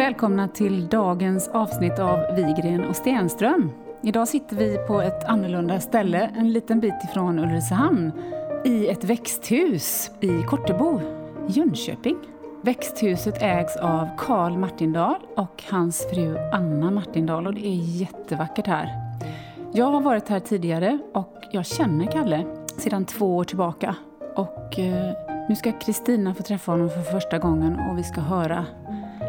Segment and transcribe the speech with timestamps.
[0.00, 3.70] Välkomna till dagens avsnitt av Vigren och Stenström.
[4.02, 8.12] Idag sitter vi på ett annorlunda ställe, en liten bit ifrån Ulricehamn,
[8.64, 11.00] i ett växthus i Kortebo,
[11.48, 12.16] Jönköping.
[12.62, 18.88] Växthuset ägs av Karl Martindal och hans fru Anna Martindal och det är jättevackert här.
[19.72, 22.44] Jag har varit här tidigare och jag känner Kalle
[22.76, 23.96] sedan två år tillbaka.
[24.36, 25.12] Och eh,
[25.48, 28.66] nu ska Kristina få träffa honom för första gången och vi ska höra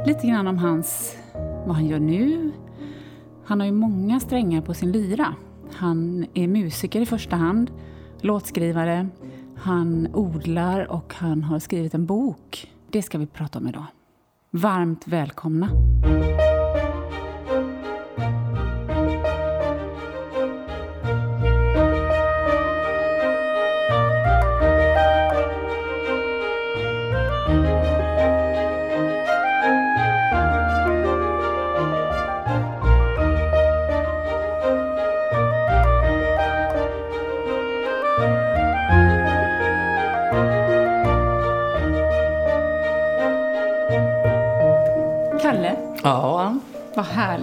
[0.06, 1.18] lite grann om hans,
[1.66, 2.52] vad han gör nu.
[3.46, 5.36] Han har ju många strängar på sin lyra.
[5.74, 7.72] Han är musiker i första hand,
[8.22, 9.08] låtskrivare,
[9.58, 12.72] han odlar och han har skrivit en bok.
[12.90, 13.86] Det ska vi prata om idag.
[14.52, 15.70] Varmt välkomna!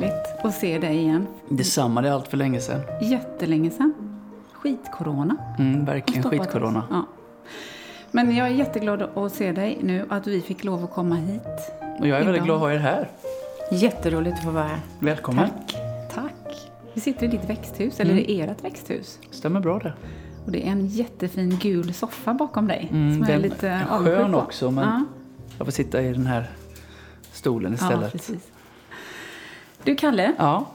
[0.02, 1.26] Härligt att se dig igen.
[1.48, 2.80] Detsamma, det är allt för länge sedan.
[3.02, 3.92] Jättelänge sedan.
[4.52, 5.36] Skitcorona.
[5.58, 6.82] Mm, verkligen skitcorona.
[6.90, 7.06] Ja.
[8.10, 11.42] Men jag är jätteglad att se dig nu, att vi fick lov att komma hit.
[12.00, 12.44] Och jag är väldigt Idag.
[12.46, 13.08] glad att ha er här.
[13.72, 14.78] Jätteroligt att få vara här.
[14.98, 15.48] Välkommen.
[15.50, 15.76] Tack.
[16.14, 16.70] Tack.
[16.94, 18.24] Vi sitter i ditt växthus, eller Mm.
[18.28, 19.18] i ert växthus.
[19.30, 19.92] Stämmer bra det.
[20.44, 22.88] Och det är en jättefin gul soffa bakom dig.
[22.90, 25.04] Mm, som är den lite är avundsjuk skön också, men Ja,
[25.58, 26.50] jag får sitta i den här
[27.32, 28.12] stolen ja, istället.
[28.12, 28.42] precis.
[29.88, 30.32] Du, Kalle.
[30.38, 30.66] Ja,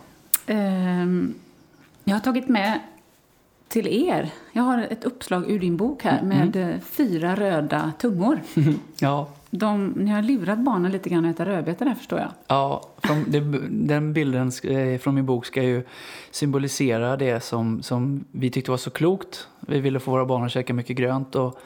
[0.48, 1.34] Ehm,
[2.04, 2.80] jag har tagit med
[3.68, 4.30] till er.
[4.52, 6.28] Jag har ett uppslag ur din bok här Mm.
[6.38, 8.42] med eh, fyra röda tungor.
[9.00, 12.30] ja, De, ni har lurat barnen lite grann att äta rödbetor där förstår jag.
[12.48, 12.90] ja.
[13.04, 13.40] Från, det,
[13.70, 15.84] den bilden eh, från min bok ska ju
[16.32, 19.48] symbolisera det som, som vi tyckte var så klokt.
[19.60, 21.36] Vi ville få våra barn att käka mycket grönt.
[21.36, 21.60] Och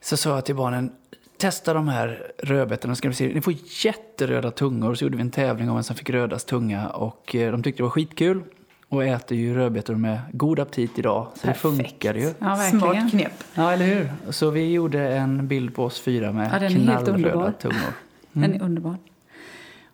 [0.00, 0.92] så sa jag till barnen,
[1.38, 2.94] testa de här rödbetorna.
[2.94, 3.28] Ska vi se.
[3.28, 3.54] Ni får
[3.84, 4.94] jätteröda tungor.
[4.94, 6.88] Så gjorde vi en tävling om vem som fick rödast tunga.
[6.88, 8.42] Och eh, de tyckte det var skitkul.
[8.88, 11.26] Och äter ju rödbetor med god aptit idag.
[11.34, 12.34] Så det funkar ju.
[12.38, 12.80] Ja, verkligen.
[12.80, 13.44] Smart knep.
[13.54, 14.12] Ja, eller hur?
[14.32, 17.92] Så vi gjorde en bild på oss fyra med Ja, knallröda tungor.
[18.32, 18.96] Den är underbar.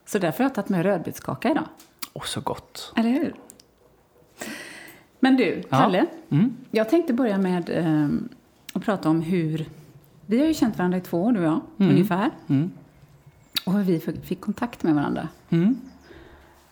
[0.06, 1.64] Så därför har jag tagit med rödbetskaka idag.
[2.12, 2.92] Och så gott.
[2.96, 3.34] Eller hur?
[5.20, 5.76] Men du, Ja.
[5.78, 6.06] Kalle.
[6.30, 6.56] Mm.
[6.70, 8.28] Jag tänkte börja med ehm,
[8.72, 9.66] att prata om hur...
[10.26, 11.92] Vi har ju känt varandra i två år, du och jag, Mm.
[11.92, 12.30] ungefär.
[12.46, 12.70] Mm.
[13.66, 15.28] Och hur vi fick kontakt med varandra.
[15.50, 15.76] Mm.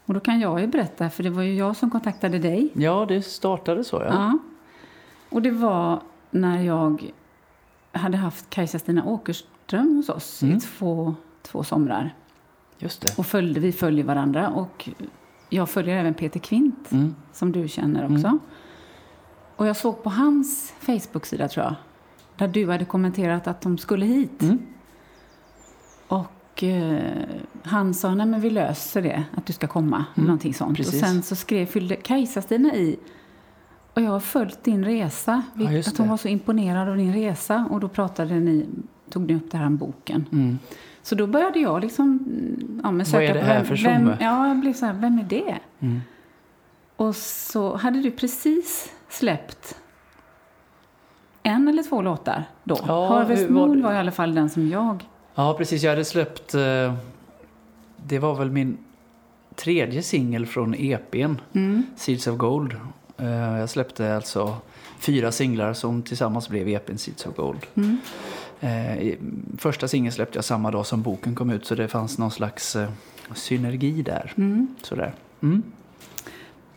[0.07, 2.69] Och då kan jag ju berätta, för det var ju jag som kontaktade dig.
[2.75, 4.07] Ja, det startade så ja.
[4.09, 4.39] Ja.
[5.31, 7.11] Och det var när jag
[7.93, 10.57] hade haft Kajsa-Stina Åkerström hos oss Mm.
[10.57, 12.15] i två, två somrar.
[12.79, 13.19] Just det.
[13.19, 14.49] Och följde, vi följer varandra.
[14.49, 14.89] Och
[15.49, 17.15] jag följer även Peter Kvint, Mm.
[17.33, 18.27] som du känner också.
[18.27, 18.39] Mm.
[19.57, 21.75] Och jag såg på hans Facebook-sida, tror jag,
[22.37, 24.43] där du hade kommenterat att de skulle hit.
[24.43, 24.59] Mm.
[26.09, 27.23] Och eh,
[27.63, 30.05] han sa, nej men vi löser det, att du ska komma.
[30.15, 30.77] Mm, Någonting sånt.
[30.77, 31.03] precis.
[31.03, 32.99] Och sen så skrev, fyllde Kajsa-Stina i.
[33.95, 35.43] Och jag har följt din resa.
[35.55, 37.67] Ja, att hon var så imponerad av din resa.
[37.71, 38.67] Och då pratade ni,
[39.11, 40.27] tog ni upp det här boken.
[40.33, 40.59] Mm.
[41.03, 42.21] Så då började jag liksom
[42.83, 44.17] ja, men Vad söka är det här vem, för vem, tjomme?
[44.21, 45.59] Ja, jag blev så här, vem är det?
[45.81, 46.01] Mm.
[46.97, 49.77] Och så hade du precis släppt
[51.63, 52.79] en eller två låtar då.
[52.87, 53.83] Ja, Harvest var Moon det?
[53.83, 55.09] var i alla fall den som jag...
[55.35, 55.83] Ja, precis.
[55.83, 56.55] Jag hade släppt...
[56.55, 56.95] Eh,
[58.07, 58.79] det var väl min
[59.55, 61.83] tredje singel från EPn, Mm.
[61.97, 62.77] Seeds of Gold.
[63.19, 63.29] Eh,
[63.59, 64.55] jag släppte alltså
[64.99, 67.67] fyra singlar som tillsammans blev EPn Seeds of Gold.
[67.75, 67.99] Mm.
[68.61, 69.15] Eh,
[69.59, 72.77] första singeln släppte jag samma dag som boken kom ut så det fanns någon slags
[73.35, 74.33] synergi där.
[74.37, 74.75] Mm.
[74.83, 75.13] Sådär.
[75.43, 75.63] Mm.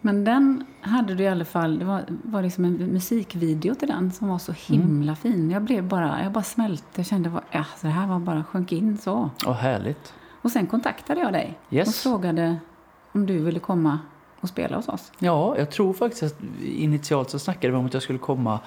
[0.05, 4.11] Men den hade du i alla fall, det var, var liksom en musikvideo till den
[4.11, 5.51] som var så himla fin.
[5.51, 8.43] Jag blev bara, jag bara smälte, jag kände att ja, så det här var bara
[8.43, 9.29] sjönk in så.
[9.45, 10.13] Och härligt.
[10.41, 11.87] Och sen kontaktade jag dig Yes.
[11.87, 12.57] och frågade
[13.11, 13.99] om du ville komma
[14.41, 15.11] och spela hos oss.
[15.19, 18.59] Ja, jag tror faktiskt att initialt så snackade vi om att jag skulle komma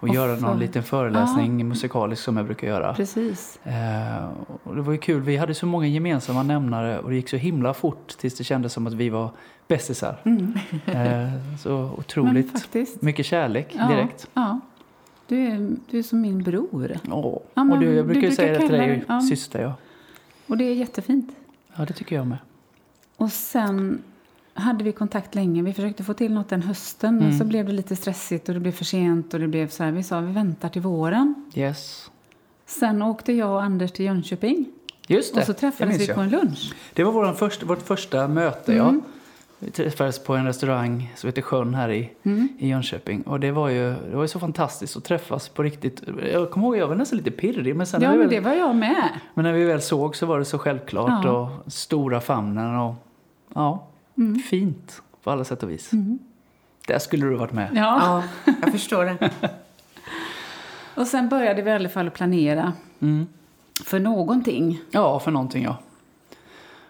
[0.00, 2.94] och Och göra någon liten föreläsning musikalisk som jag brukar göra.
[2.94, 3.58] Precis.
[3.64, 4.28] Eh,
[4.64, 7.36] och det var ju kul, vi hade så många gemensamma nämnare och det gick så
[7.36, 9.30] himla fort tills det kändes som att vi var
[9.68, 10.16] bästisar.
[10.24, 10.52] Mm.
[10.86, 11.32] Eh,
[11.62, 13.02] så otroligt faktiskt.
[13.02, 14.28] mycket kärlek Ja, direkt.
[14.34, 14.60] Ja.
[15.28, 16.98] Du är, du är som min bror.
[17.10, 17.38] Åh.
[17.54, 19.20] Ja, men och du, jag du brukar ju brukar säga det till dig, ja.
[19.20, 19.60] syster.
[19.62, 19.74] Ja.
[20.46, 21.30] Och det är jättefint.
[21.76, 22.38] ja, det tycker jag med.
[23.16, 24.02] Och sen
[24.54, 25.62] hade vi kontakt länge.
[25.62, 27.38] Vi försökte få till något den hösten, men Mm.
[27.38, 29.92] så blev det lite stressigt och det blev för sent och det blev så här.
[29.92, 31.34] Vi sa vi väntar till våren.
[31.54, 32.10] Yes.
[32.66, 34.66] Sen åkte jag och Anders till Jönköping
[35.08, 36.74] Just det, Och så träffades vi på en lunch.
[36.94, 38.94] Det var våran första, vårt första möte, Mm.
[38.94, 39.00] ja.
[39.58, 42.48] Vi träffades på en restaurang som heter Sjön här i, Mm.
[42.58, 43.22] i Jönköping.
[43.22, 46.02] Och det var, ju, det var ju så fantastiskt att träffas på riktigt.
[46.32, 47.76] Jag kommer ihåg, jag var nästan lite pirrig.
[47.76, 49.08] Men, sen Ja, när, vi men väl, det var jag med.
[49.34, 51.24] men när vi väl såg så var det så självklart.
[51.24, 51.30] Ja.
[51.64, 52.94] Och stora famnen och
[53.54, 53.86] ja,
[54.18, 54.38] Mm.
[54.38, 55.92] fint på alla sätt och vis.
[55.92, 56.18] Mm.
[56.86, 57.68] Där skulle du varit med.
[57.74, 58.22] Ja.
[58.44, 59.30] Ja, jag förstår det.
[60.94, 63.26] Och sen började vi i alla fall planera Mm.
[63.84, 64.80] för någonting.
[64.90, 65.76] Ja, för någonting ja.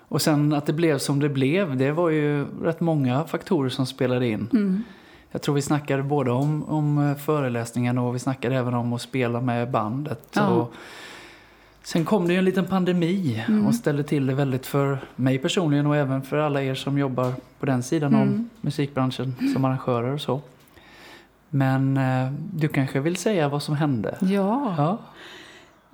[0.08, 3.86] Och sen att det blev som det blev, det var ju rätt många faktorer som
[3.86, 4.48] spelade in.
[4.52, 4.82] Mm.
[5.30, 9.40] Jag tror vi snackade både om, om föreläsningen och vi snackade även om att spela
[9.40, 10.28] med bandet.
[10.32, 10.46] Ja.
[10.48, 10.72] Och
[11.82, 13.66] sen kom det ju en liten pandemi Mm.
[13.66, 17.32] och ställde till det väldigt för mig personligen och även för alla er som jobbar
[17.60, 18.50] på den sidan om Mm.
[18.60, 20.40] musikbranschen som arrangörer och så.
[21.50, 24.16] Men eh, du kanske vill säga vad som hände?
[24.20, 24.74] Ja.
[24.76, 24.98] Ja.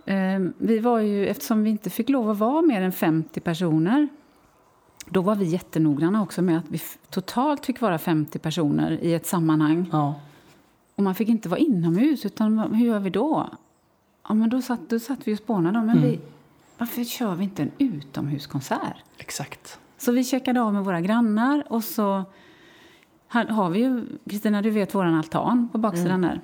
[0.04, 4.08] Eh, vi var ju, eftersom vi inte fick lov att vara mer än 50 personer
[5.06, 9.26] då var vi jättenoggranna också med att vi totalt fick vara 50 personer i ett
[9.26, 9.88] sammanhang.
[9.92, 10.14] ja.
[10.94, 13.48] Och man fick inte vara inomhus, utan hur gör vi då?
[14.28, 15.78] Ja, men då satt, då satt vi och spånade.
[15.78, 16.02] Men Mm.
[16.10, 16.20] vi,
[16.78, 18.96] varför kör vi inte en utomhuskonsert?
[19.18, 19.78] Exakt.
[19.98, 22.24] Så vi checkade av med våra grannar och så
[23.28, 26.40] här har vi ju, Kristina du vet våran altan på baksidan där.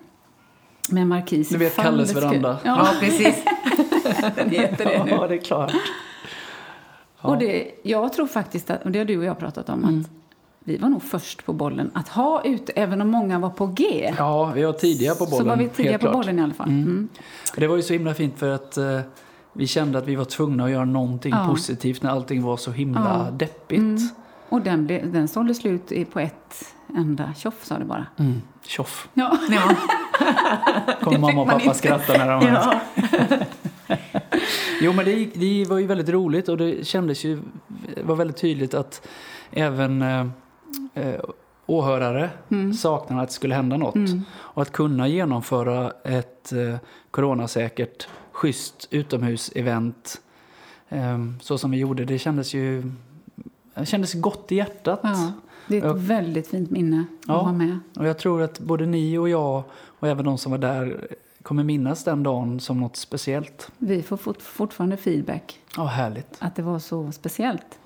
[0.90, 1.49] Med markis.
[1.49, 2.58] Du vet Kalles veranda.
[2.64, 3.44] Ja, Ja, precis.
[4.35, 5.11] den heter det nu.
[5.11, 5.73] Ja, det är klart.
[7.23, 7.29] Ja.
[7.29, 10.00] Och det, jag tror faktiskt, att, och det har du och jag pratat om, Mm.
[10.00, 10.11] att
[10.64, 14.14] vi var nog först på bollen att ha ute, även om många var på G.
[14.19, 15.38] Ja, vi var tidiga på bollen.
[15.38, 16.12] så var vi tidiga på klart.
[16.12, 16.69] bollen i alla fall.
[16.69, 16.82] Mm.
[16.82, 17.08] Mm.
[17.56, 19.00] Det var ju så himla fint för att eh,
[19.52, 21.46] vi kände att vi var tvungna att göra någonting Ja.
[21.50, 23.31] positivt när allting var så himla Ja.
[23.31, 23.79] deppigt.
[23.81, 24.08] Mm.
[24.49, 26.64] Och den, den sålde slut på ett
[26.96, 28.06] enda tjoff, sa det bara.
[28.69, 29.09] Tjoff.
[29.15, 29.38] Ja.
[29.50, 29.75] Ja.
[31.03, 31.79] Kommer mamma och pappa inte.
[31.79, 32.81] skratta när de Ja.
[34.81, 37.38] Jo, men det, det var ju väldigt roligt och det kändes ju,
[37.94, 39.06] det var väldigt tydligt att
[39.50, 40.26] även eh,
[40.94, 41.20] eh,
[41.67, 42.75] åhörare Mm.
[42.75, 43.94] saknade att det skulle hända något.
[43.94, 44.23] Mm.
[44.35, 46.76] Och att kunna genomföra ett eh,
[47.11, 50.20] coronasäkert, schysst utomhusevent
[50.88, 52.93] eh, så som vi gjorde, det kändes ju
[53.78, 55.00] det kändes gott i hjärtat.
[55.02, 55.32] Ja,
[55.66, 55.92] det är ett Ja.
[55.96, 57.36] väldigt fint minne Ja.
[57.38, 57.78] att ha med.
[57.96, 61.08] Och jag tror att både ni och jag och även de som var där
[61.42, 63.70] kommer minnas den dagen som något speciellt.
[63.78, 66.36] Vi får fort, fortfarande feedback Ja, härligt.
[66.38, 67.78] att det var så speciellt.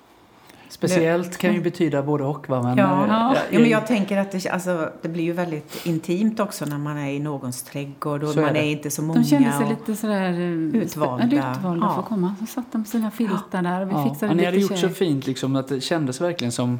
[0.69, 2.49] Speciellt kan ju betyda både och.
[2.49, 2.61] Va?
[2.61, 3.03] Men, Ja.
[3.03, 3.35] eh, Ja.
[3.51, 6.97] Ja, men jag tänker att det, alltså, det blir ju väldigt intimt också när man
[6.97, 8.59] är i någons trädgård och Så är man det.
[8.59, 9.19] är inte så många.
[9.19, 10.31] De kände sig och, lite sådär...
[10.31, 11.35] eh, Utvalda.
[11.35, 11.93] ja, utvalda Ja.
[11.93, 12.35] för att komma.
[12.39, 14.09] Så satt de med sina filtar där och vi Ja.
[14.09, 16.79] fixade Ja, ni hade gjort så fint liksom, att det kändes verkligen som,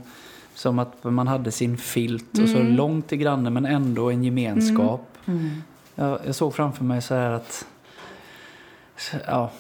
[0.56, 2.74] som att man hade sin filt och så Mm.
[2.76, 5.08] långt till grannen men ändå en gemenskap.
[5.26, 5.50] Mm.
[5.96, 7.66] Jag, jag såg framför mig så här att...
[9.28, 9.52] Ja,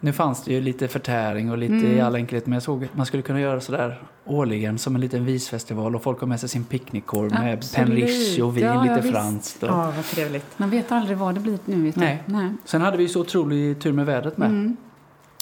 [0.00, 2.06] nu fanns det ju lite förtäring och lite i Mm.
[2.06, 5.00] all enkelhet men jag såg att man skulle kunna göra så där årligen som en
[5.00, 8.82] liten visfestival och folk har med sig sin picknickkorg med penriche och vin, Ja, ja,
[8.82, 9.14] lite visst.
[9.14, 9.62] franskt.
[9.62, 9.68] Och...
[9.68, 10.58] Ja, vad trevligt.
[10.58, 11.82] Man vet aldrig vad det blir nu.
[11.82, 11.96] Vet.
[11.96, 12.22] Nej.
[12.26, 12.52] Nej.
[12.64, 14.48] Sen hade vi så otrolig tur med vädret med.
[14.48, 14.76] Mm.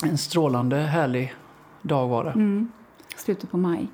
[0.04, 1.34] En strålande härlig
[1.82, 2.30] dag var det.
[2.30, 2.68] Mm.
[3.16, 3.86] Slutet på maj.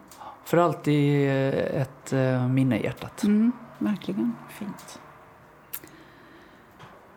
[0.45, 3.23] För alltid eh, ett eh, minne i hjärtat.
[3.25, 3.53] Mm.
[3.79, 4.33] Verkligen.
[4.59, 4.99] Fint.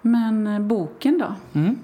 [0.02, 1.60] Men eh, boken då?
[1.60, 1.80] Mm.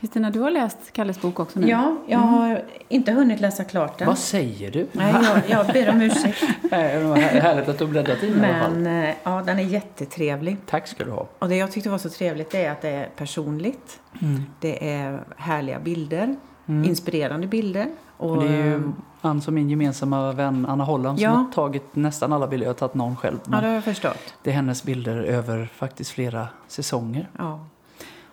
[0.00, 1.68] Kristina, du har läst Kalles bok också nu?
[1.68, 4.06] Ja, jag har inte hunnit läsa klart den.
[4.08, 4.86] Vad säger du?
[4.92, 6.42] Nej, jag, jag ber om ursäkt.
[6.70, 8.72] Nej, det var här- härligt att du bläddrat in i alla fall.
[8.78, 10.56] Men eh, ja, den är jättetrevlig.
[10.66, 11.26] Tack ska du ha.
[11.38, 14.00] Och det jag tyckte var så trevligt är att det är personligt.
[14.22, 14.42] Mm.
[14.60, 16.84] Det är härliga bilder, Mm.
[16.88, 17.86] inspirerande bilder.
[18.16, 21.30] Och, Och det är ju ehm, Ann som min gemensamma vän Anna Holland som Ja.
[21.30, 22.66] har tagit nästan alla bilder.
[22.66, 23.38] Jag har tagit någon själv.
[23.44, 24.34] ja, Men det har jag förstått.
[24.42, 27.28] det är hennes bilder över faktiskt flera säsonger.
[27.38, 27.60] Ja.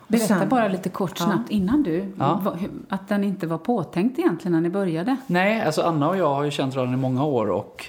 [0.08, 1.26] Berätta bara lite kort Ja.
[1.26, 2.56] snabbt innan du, Ja.
[2.90, 5.18] att den inte var påtänkt egentligen när ni började.
[5.28, 7.86] Nej, alltså Anna och jag har ju känt varandra i många år och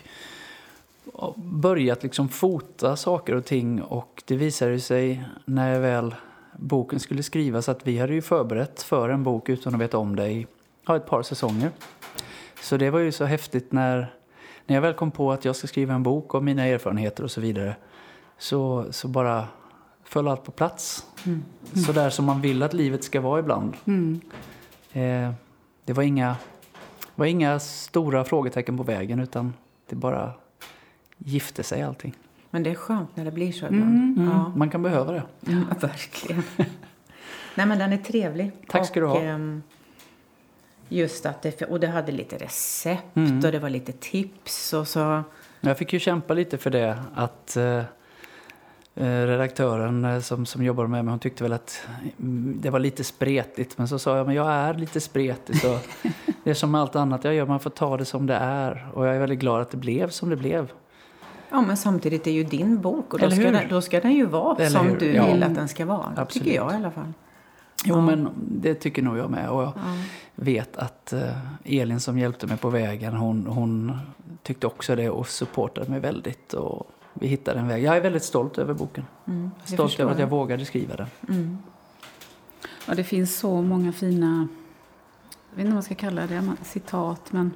[1.12, 6.14] och börjat liksom fota saker och ting och det visade sig när väl
[6.56, 10.16] boken skulle skrivas att vi hade ju förberett för en bok utan att veta om
[10.16, 10.46] det i
[10.86, 11.70] ja, ett par säsonger.
[12.62, 14.14] Så det var ju så häftigt när,
[14.66, 17.30] när jag väl kom på att jag ska skriva en bok om mina erfarenheter och
[17.30, 17.76] så vidare
[18.38, 19.44] så, så bara
[20.08, 21.06] föll allt på plats.
[21.26, 21.44] Mm.
[21.86, 23.76] Så där som man vill att livet ska vara ibland.
[23.84, 24.20] Mm.
[24.92, 25.32] Eh,
[25.84, 26.36] det var inga,
[27.14, 29.54] var inga stora frågetecken på vägen utan
[29.88, 30.32] det bara
[31.18, 32.14] gifte sig allting.
[32.50, 33.84] Men det är skönt när det blir så ibland.
[33.84, 34.14] Mm.
[34.18, 34.52] Mm, Ja.
[34.56, 35.22] Man kan behöva det.
[35.46, 36.42] Mm, verkligen.
[37.54, 38.50] Nej, men den är trevlig.
[38.68, 39.20] Tack ska du ha.
[39.20, 39.62] ehm,
[40.88, 43.36] Just att det, och det hade lite recept Mm.
[43.36, 45.22] och det var lite tips och så.
[45.60, 47.82] Jag fick ju kämpa lite för det att eh,
[49.04, 51.80] redaktören eh, som, som jobbar med mig, hon tyckte väl att
[52.20, 53.78] mm, det var lite spretigt.
[53.78, 55.56] Men så sa jag, men jag är lite spretig.
[55.60, 55.78] Så
[56.44, 58.88] det är som allt annat jag gör, man får ta det som det är.
[58.94, 60.72] Och jag är väldigt glad att det blev som det blev.
[61.50, 64.26] Ja, men samtidigt är ju din bok och då, ska den, då ska den ju
[64.26, 64.98] vara Eller som hur?
[64.98, 65.26] du Ja.
[65.26, 66.12] vill att den ska vara.
[66.16, 66.44] Absolut.
[66.44, 67.12] Tycker jag i alla fall.
[67.84, 69.48] Jo, men det tycker nog jag med.
[69.50, 69.82] Och jag Ja.
[70.34, 71.20] vet att eh,
[71.64, 73.98] Elin som hjälpte mig på vägen, hon, hon
[74.42, 76.52] tyckte också det och supportade mig väldigt.
[76.54, 77.82] Och vi hittade en väg.
[77.82, 79.04] Jag är väldigt stolt över boken.
[79.26, 80.30] Mm, det Stolt över att jag jag.
[80.30, 81.06] vågade skriva den.
[81.28, 81.58] Mm.
[82.88, 84.48] Ja, det finns så många fina,
[85.50, 87.50] jag vet inte vad man ska kalla det, citat, men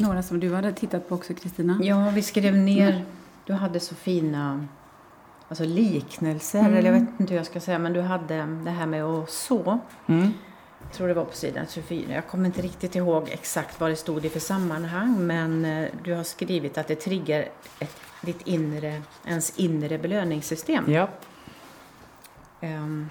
[0.00, 1.78] några som du hade tittat på också, Kristina.
[1.82, 3.04] Ja, vi skrev ner...
[3.46, 4.66] Du hade så fina
[5.48, 6.74] alltså liknelser, Mm.
[6.74, 9.30] eller jag vet inte hur jag ska säga, men du hade det här med att
[9.30, 9.78] så.
[10.06, 10.32] Mm.
[10.88, 12.14] Jag tror det var på sidan 24.
[12.14, 16.14] Jag kommer inte riktigt ihåg exakt vad det stod i för sammanhang, men eh, du
[16.14, 17.48] har skrivit att det triggar
[17.78, 20.92] ett, ditt inre, ens inre belöningssystem.
[20.92, 21.08] Ja.
[22.60, 23.08] Ehm,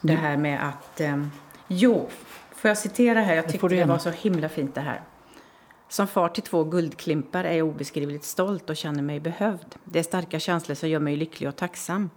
[0.00, 1.00] det här med att...
[1.00, 1.30] ehm,
[1.68, 2.08] jo,
[2.54, 3.34] får jag citera här?
[3.34, 3.92] Jag Det tyckte det gärna.
[3.92, 5.00] var så himla fint det här.
[5.88, 9.74] Som far till två guldklimpar är jag obeskrivligt stolt och känner mig behövd.
[9.84, 12.10] Det är starka känslor som gör mig lycklig och tacksam.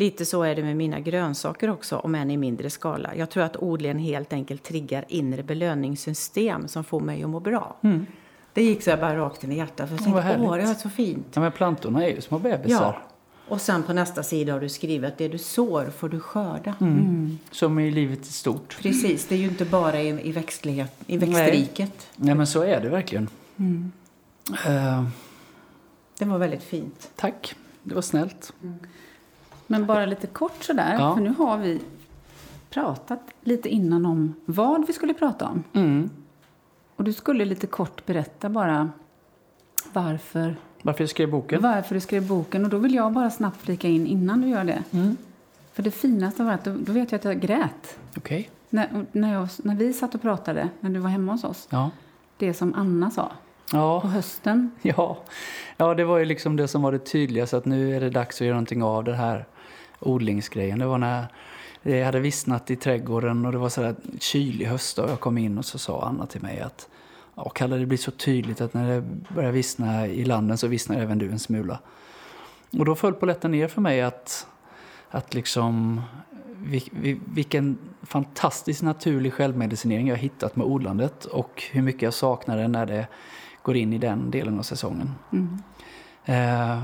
[0.00, 3.14] Lite så är det med mina grönsaker också, om än i mindre skala.
[3.14, 7.76] Jag tror att odlingen helt enkelt triggar inre belöningssystem som får mig att må bra.
[7.82, 8.06] Mm.
[8.52, 9.88] Det gick så jag bara rakt in i hjärtat.
[9.88, 11.26] För jag tänkte, åh, det var så fint.
[11.34, 12.82] ja, men plantorna är ju små bebisar.
[12.82, 13.02] Ja.
[13.48, 16.74] Och sen på nästa sida har du skrivit att det du sår får du skörda.
[16.80, 17.38] Mm.
[17.50, 18.78] Som i livet i stort.
[18.82, 22.08] Precis, det är ju inte bara i, i, växtlighet, i växtriket.
[22.16, 23.28] Nej, men så är det verkligen.
[23.56, 23.92] Mm.
[24.66, 25.04] Eh,
[26.18, 27.10] Det var väldigt fint.
[27.16, 28.52] tack, det var snällt.
[29.70, 31.14] Men bara lite kort sådär, Ja.
[31.14, 31.80] för nu har vi
[32.70, 35.64] pratat lite innan om vad vi skulle prata om.
[35.72, 36.10] Mm.
[36.96, 38.90] Och du skulle lite kort berätta bara
[39.92, 41.62] varför, Varför jag skrev boken?
[41.62, 42.64] varför du skrev boken.
[42.64, 44.82] Och då vill jag bara snabbt flika in innan du gör det.
[44.90, 45.16] Mm.
[45.72, 47.98] För det finaste var att då, då vet jag att jag grät.
[48.16, 48.50] Okej.
[48.70, 51.68] När, när, jag, när vi satt och pratade, när du var hemma hos oss.
[51.70, 51.90] Ja.
[52.36, 53.32] Det som Anna sa
[53.72, 54.00] Ja.
[54.00, 54.70] på hösten.
[54.82, 55.18] Ja.
[55.76, 58.36] ja, det var ju liksom det som var det tydligaste att nu är det dags
[58.36, 59.44] att göra någonting av den här
[60.00, 60.78] odlingsgrejen.
[60.78, 61.26] Det var när
[61.82, 65.38] det hade vissnat i trädgården och det var så där kylig höst och jag kom
[65.38, 66.88] in och så sa Anna till mig att
[67.34, 69.02] ja, Kalle, det blir så tydligt att när det
[69.34, 71.78] börjar vissna i landen så vissnar även du en smula.
[72.78, 74.46] Och då föll polletten ner för mig att,
[75.10, 76.00] att liksom
[76.46, 82.14] vil- vil- vilken fantastisk naturlig självmedicinering jag har hittat med odlandet och hur mycket jag
[82.14, 83.06] saknar det när det
[83.62, 85.14] går in i den delen av säsongen.
[85.32, 85.58] Mm.
[86.24, 86.82] Eh,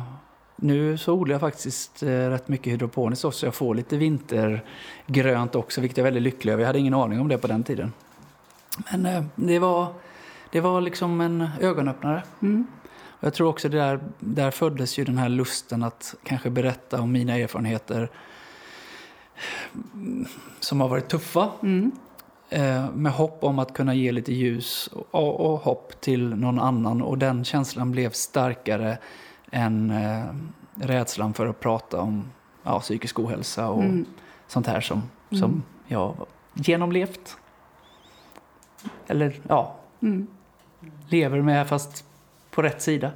[0.56, 3.46] nu så odlar jag faktiskt eh, rätt mycket hydroponiskt också.
[3.46, 6.62] Jag får lite vintergrönt också, vilket jag är väldigt lycklig över.
[6.62, 7.92] Jag hade ingen aning om det på den tiden.
[8.90, 9.86] Men eh, det, var,
[10.50, 12.22] det var liksom en ögonöppnare.
[12.42, 12.66] Mm.
[13.10, 17.00] Och jag tror också det där, där föddes ju den här lusten att kanske berätta
[17.00, 18.10] om mina erfarenheter
[20.60, 21.50] som har varit tuffa.
[21.62, 21.92] Mm.
[22.48, 27.02] Eh, med hopp om att kunna ge lite ljus och, och hopp till någon annan.
[27.02, 28.98] Och den känslan blev starkare
[29.56, 30.25] än eh,
[30.75, 32.25] rädslan för att prata om
[32.62, 34.04] ja, psykisk ohälsa och Mm.
[34.46, 35.40] sånt här som, Mm.
[35.40, 36.14] som jag
[36.54, 37.36] genomlevt.
[39.06, 40.26] Eller ja, Mm.
[41.08, 42.04] lever med fast
[42.50, 43.10] på rätt sida.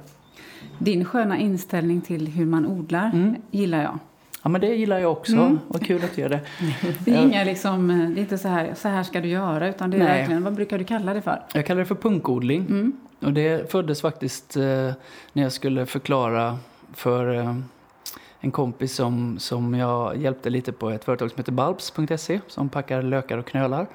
[0.77, 3.35] Din sköna inställning till hur man odlar Mm.
[3.51, 3.99] gillar jag.
[4.43, 5.35] Ja men det gillar jag också.
[5.35, 5.59] Mm.
[5.67, 6.41] Vad kul att du gör det.
[7.05, 9.67] Det är, inga liksom, eh, det är inte så här, så här ska du göra,
[9.69, 10.17] utan det är Nej.
[10.17, 11.43] verkligen, vad brukar du kalla det för?
[11.53, 12.61] Jag kallar det för punkodling.
[12.61, 12.93] Mm.
[13.21, 14.91] Och det föddes faktiskt eh,
[15.33, 16.57] när jag skulle förklara
[16.93, 17.55] för eh,
[18.39, 23.01] en kompis som, som jag hjälpte lite på ett företag som heter Balbs.se som packar
[23.01, 23.87] lökar och knölar.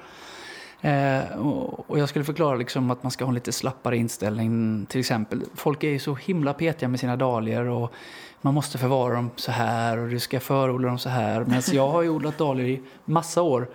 [0.81, 4.87] Eh, och, och jag skulle förklara liksom att man ska ha en lite slappare inställning.
[4.87, 7.93] Till exempel, folk är ju så himla petiga med sina dahlior och
[8.41, 11.45] man måste förvara dem så här och du ska förodla dem så här.
[11.45, 13.69] Men jag har ju odlat dahlior i massa år.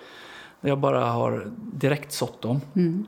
[0.62, 3.06] Jag bara har direkt sått dem Mm.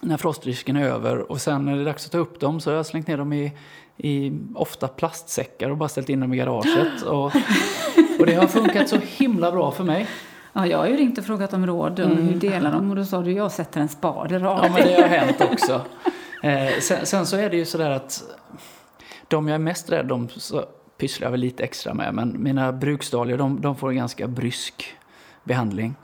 [0.00, 2.70] När frostrisken är över och sen när det är dags att ta upp dem så
[2.70, 3.52] har jag slängt ner dem i,
[3.96, 7.02] i ofta plastsäckar och bara ställt in dem i garaget.
[7.06, 7.32] Och,
[8.18, 10.06] och det har funkat så himla bra för mig.
[10.52, 13.04] Ja, jag har ju ringt och frågat om råd och hur delar de och då
[13.04, 15.80] sa du jag sätter en spade Ja, rakt men det har hänt också.
[16.42, 18.22] Eh, sen, sen så är det ju sådär att
[19.28, 20.64] de jag är mest rädd om så
[20.98, 22.14] pysslar jag väl lite extra med.
[22.14, 24.96] Men mina bruksdahlior de, de får en ganska brysk
[25.44, 25.94] behandling.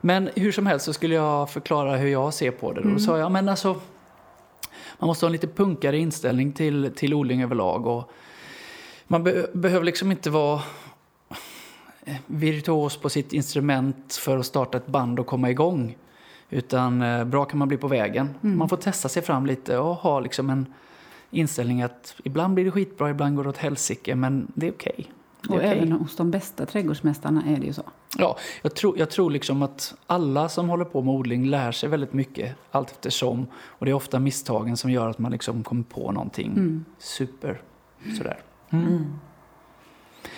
[0.00, 2.92] Men hur som helst så skulle jag förklara hur jag ser på det.
[2.92, 3.76] Då sa jag, men alltså
[4.98, 7.86] man måste ha en lite punkare inställning till, till odling överlag.
[7.86, 8.10] Och
[9.06, 10.60] man be, behöver liksom inte vara
[12.26, 15.96] virtuos på sitt instrument för att starta ett band och komma igång.
[16.50, 18.34] Utan eh, bra kan man bli på vägen.
[18.40, 20.74] Man får testa sig fram lite och ha liksom en
[21.30, 24.94] inställning att ibland blir det skitbra, ibland går det åt helsike, men det är okej.
[24.98, 25.06] Okay.
[25.48, 25.68] Och okay.
[25.68, 27.82] även hos de bästa trädgårdsmästarna är det ju så.
[28.18, 31.88] Ja, jag tror, jag tror liksom att alla som håller på med odling lär sig
[31.88, 33.46] väldigt mycket allt eftersom.
[33.54, 36.84] Och det är ofta misstagen som gör att man liksom kommer på någonting mm.
[36.98, 37.62] super.
[38.18, 38.38] Sådär.
[38.70, 38.86] Mm.
[38.86, 39.18] Mm.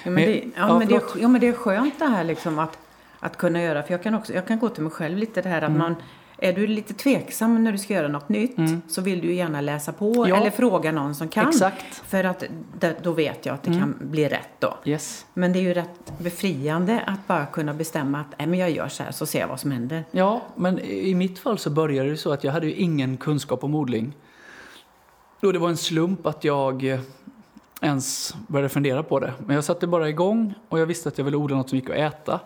[0.05, 2.79] Ja, men det, ja, men det, ja, men det är skönt det här liksom att,
[3.19, 3.83] att kunna göra.
[3.83, 5.79] För jag kan, också, jag kan gå till mig själv lite det här att mm.
[5.79, 5.95] man
[6.43, 8.83] är du lite tveksam när du ska göra något nytt mm.
[8.89, 10.37] så vill du gärna läsa på ja.
[10.37, 11.49] eller fråga någon som kan.
[11.49, 11.95] Exakt.
[11.95, 12.45] För att
[13.03, 13.81] då vet jag att det mm.
[13.81, 14.77] kan bli rätt då.
[14.85, 15.27] Yes.
[15.35, 18.89] Men det är ju rätt befriande att bara kunna bestämma att Nej, men jag gör
[18.89, 20.05] så här så ser jag vad som händer.
[20.11, 23.65] Ja, men i mitt fall så började det så att jag hade ju ingen kunskap
[23.65, 24.13] om odling.
[25.43, 27.01] Och det var en slump att jag eh,
[27.81, 29.33] ens började fundera på det.
[29.47, 31.91] Men jag satte bara igång och jag visste att jag ville odla något som gick
[31.91, 32.41] att äta.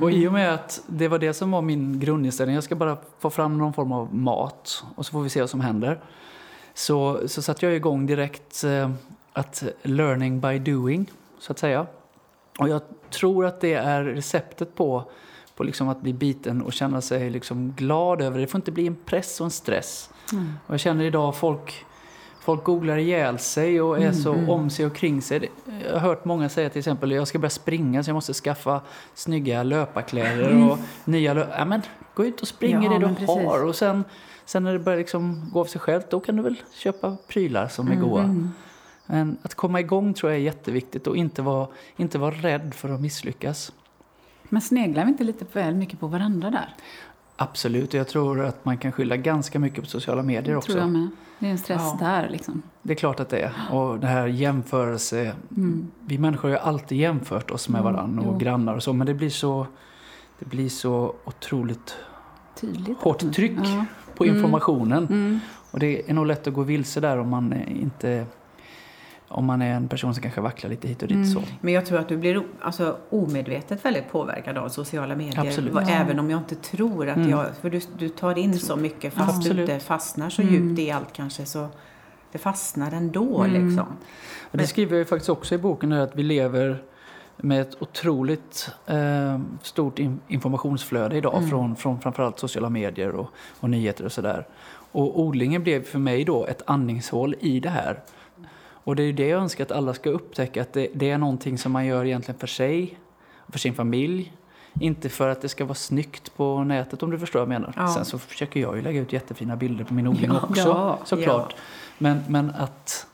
[0.00, 2.98] Och i och med att det var det som var min grundinställning, jag ska bara
[3.18, 6.00] få fram någon form av mat och så får vi se vad som händer.
[6.74, 8.90] Så, så satte jag igång direkt eh,
[9.32, 11.86] att learning by doing, så att säga.
[12.58, 15.10] Och jag tror att det är receptet på,
[15.56, 18.44] på liksom att bli biten och känna sig liksom glad över det.
[18.44, 20.10] Det får inte bli en press och en stress.
[20.32, 20.52] Mm.
[20.66, 21.84] Och jag känner idag folk
[22.50, 24.50] Folk googlar ihjäl sig och är mm, så mm.
[24.50, 25.50] om sig och kring sig.
[25.86, 28.80] Jag har hört många säga till exempel jag ska börja springa så jag måste skaffa
[29.14, 30.70] snygga löparkläder mm.
[30.70, 31.82] och nya lö ja, men
[32.14, 33.28] Gå ut och spring ja, det du precis.
[33.28, 34.04] har och sen,
[34.44, 37.68] sen när det börjar liksom gå av sig självt då kan du väl köpa prylar
[37.68, 38.22] som är mm, goa.
[38.22, 38.50] Mm.
[39.06, 41.66] Men att komma igång tror jag är jätteviktigt och inte vara,
[41.96, 43.72] inte vara rädd för att misslyckas.
[44.42, 46.74] Men sneglar vi inte lite väl mycket på varandra där?
[47.42, 50.72] Absolut, jag tror att man kan skylla ganska mycket på sociala medier också.
[50.72, 51.08] Tror jag med.
[51.38, 52.06] Det är en stress ja.
[52.06, 52.62] där liksom.
[52.82, 53.52] Det är klart att det är.
[53.70, 55.34] Och det här jämförelse.
[55.56, 55.90] Mm.
[56.06, 57.92] Vi människor har ju alltid jämfört oss med mm.
[57.92, 58.38] varandra och jo.
[58.38, 58.92] grannar och så.
[58.92, 59.66] Men det blir så,
[60.38, 61.96] det blir så otroligt
[62.60, 63.84] Tydligt, hårt tryck ja.
[64.16, 64.36] på mm.
[64.36, 65.06] informationen.
[65.06, 65.40] Mm.
[65.70, 68.26] Och det är nog lätt att gå vilse där om man inte
[69.30, 71.14] om man är en person som kanske vacklar lite hit och dit.
[71.14, 71.26] Mm.
[71.26, 71.42] Så.
[71.60, 75.46] Men jag tror att du blir alltså, omedvetet väldigt påverkad av sociala medier.
[75.46, 75.74] Absolut.
[75.88, 77.30] Även om jag inte tror att mm.
[77.30, 77.46] jag...
[77.60, 79.66] För du, du tar in så mycket fast Absolut.
[79.66, 80.54] du inte fastnar så mm.
[80.54, 81.46] djupt i allt kanske.
[81.46, 81.68] Så
[82.32, 83.66] det fastnar ändå mm.
[83.66, 83.86] liksom.
[84.50, 86.82] Och det skriver jag faktiskt också i boken att vi lever
[87.36, 91.50] med ett otroligt eh, stort in, informationsflöde idag mm.
[91.50, 93.28] från, från framförallt sociala medier och,
[93.60, 94.46] och nyheter och sådär.
[94.92, 98.00] Och odlingen blev för mig då ett andningshål i det här.
[98.84, 101.58] Och det är det jag önskar att alla ska upptäcka, att det, det, är någonting
[101.58, 102.98] som man gör egentligen för sig,
[103.48, 104.32] för sin familj.
[104.80, 107.72] Inte för att det ska vara snyggt på nätet om du förstår vad jag menar.
[107.76, 107.88] Ja.
[107.94, 110.98] Sen så försöker jag ju lägga ut jättefina bilder på min odling ja, också, ja,
[111.04, 111.54] såklart.
[111.98, 113.06] Men, men att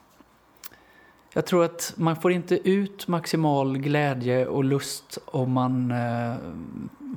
[1.37, 6.35] jag tror att man får inte ut maximal glädje och lust om man eh,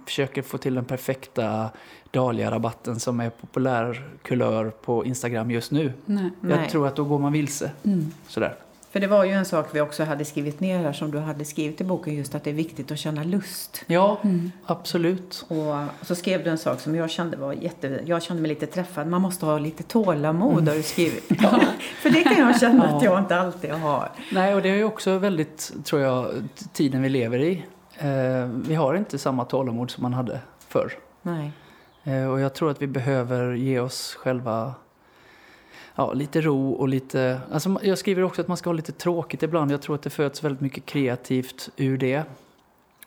[0.05, 1.69] försöker få till den perfekta
[2.11, 5.93] Dahlia-rabatten som är populär kulör på Instagram just nu.
[6.05, 6.29] Nej.
[6.41, 6.69] Jag Nej.
[6.69, 7.71] tror att då går man vilse.
[7.83, 8.11] Mm.
[8.27, 8.55] Sådär.
[8.91, 11.45] För det var ju en sak vi också hade skrivit ner här som du hade
[11.45, 13.83] skrivit i boken just att det är viktigt att känna lust.
[13.87, 14.51] Ja, mm.
[14.65, 15.45] absolut.
[15.47, 18.01] Och så skrev du en sak som jag kände var jätte...
[18.05, 19.07] Jag kände mig lite träffad.
[19.07, 20.67] Man måste ha lite tålamod mm.
[20.67, 21.31] har du skrivit.
[21.41, 21.59] Ja.
[22.01, 22.97] För det kan jag känna ja.
[22.97, 24.09] att jag inte alltid har.
[24.31, 26.27] Nej, och det är ju också väldigt, tror jag,
[26.73, 27.65] tiden vi lever i.
[27.97, 30.93] Eh, vi har inte samma tålamod som man hade förr.
[31.21, 31.51] Nej.
[32.03, 34.73] Eh, och jag tror att vi behöver ge oss själva
[35.95, 37.41] ja, lite ro och lite...
[37.51, 39.71] Alltså jag skriver också att man ska ha lite tråkigt ibland.
[39.71, 42.23] Jag tror att det föds väldigt mycket kreativt ur det.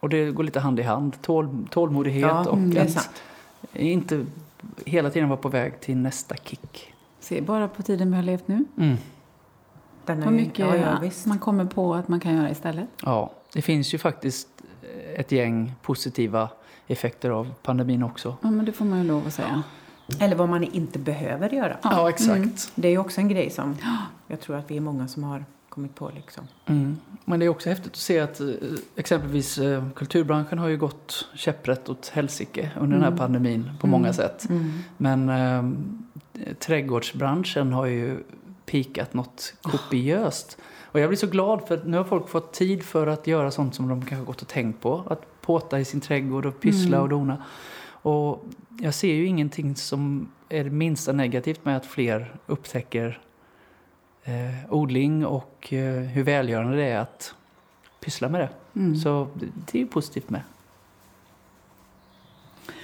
[0.00, 1.22] Och det går lite hand i hand.
[1.22, 3.10] Tål, tålmodighet ja, och att
[3.72, 4.26] inte
[4.84, 6.94] hela tiden vara på väg till nästa kick.
[7.20, 8.64] Se bara på tiden vi har levt nu.
[8.78, 8.96] Mm.
[10.06, 12.88] Vad mycket ja, ja, man kommer på att man kan göra istället.
[13.02, 14.48] Ja, det finns ju faktiskt
[15.14, 16.48] ett gäng positiva
[16.86, 18.36] effekter av pandemin också.
[18.42, 19.62] Ja, men det får man ju lov att säga.
[20.20, 21.76] Eller vad man inte behöver göra.
[21.82, 22.30] Ja, exakt.
[22.30, 22.52] Mm.
[22.74, 23.76] Det är ju också en grej som
[24.26, 26.10] jag tror att vi är många som har kommit på.
[26.14, 26.44] Liksom.
[26.66, 26.98] Mm.
[27.24, 28.48] Men det är också häftigt att se att eh,
[28.96, 32.90] exempelvis eh, kulturbranschen har ju gått käpprätt åt helsike under mm.
[32.90, 33.18] den här mm.
[33.18, 34.14] pandemin på många mm.
[34.14, 34.48] sätt.
[34.48, 34.72] Mm.
[34.96, 38.24] Men äh, trädgårdsbranschen har ju
[38.66, 40.58] pikat något kopiöst.
[40.82, 43.74] Och jag blir så glad för nu har folk fått tid för att göra sånt
[43.74, 45.02] som de kanske gått och tänkt på.
[45.10, 47.02] Att påta i sin trädgård och pyssla mm.
[47.02, 47.42] och dona.
[48.02, 48.44] Och
[48.80, 53.20] jag ser ju ingenting som är det minsta negativt med att fler upptäcker
[54.24, 57.34] eh, odling och eh, hur välgörande det är att
[58.00, 58.80] pyssla med det.
[58.80, 58.96] Mm.
[58.96, 59.28] Så
[59.66, 60.42] det är ju positivt med.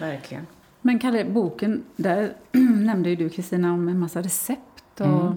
[0.01, 0.47] Verkligen.
[0.81, 2.35] Men Kalle, boken, där
[2.85, 5.01] nämnde ju du Kristina om en massa recept.
[5.01, 5.35] Och mm.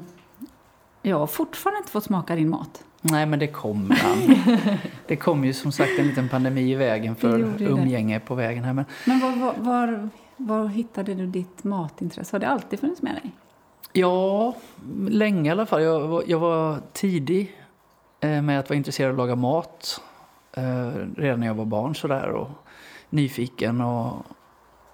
[1.02, 2.84] Jag har fortfarande inte fått smaka din mat.
[3.02, 4.36] Nej, men det kommer han.
[5.08, 8.74] det kom ju som sagt en liten pandemi i vägen för umgänge på vägen här.
[8.74, 12.36] Men, men var, var, var, var, hittade du ditt matintresse?
[12.36, 13.32] Har det alltid funnits med dig?
[13.94, 14.56] Ja,
[15.10, 15.84] länge i alla fall.
[15.84, 17.56] Jag, var- jag var tidig
[18.20, 20.02] eh, med att vara intresserad av att laga mat.
[20.54, 22.50] Eh, redan när jag var barn sådär och
[23.10, 24.14] nyfiken och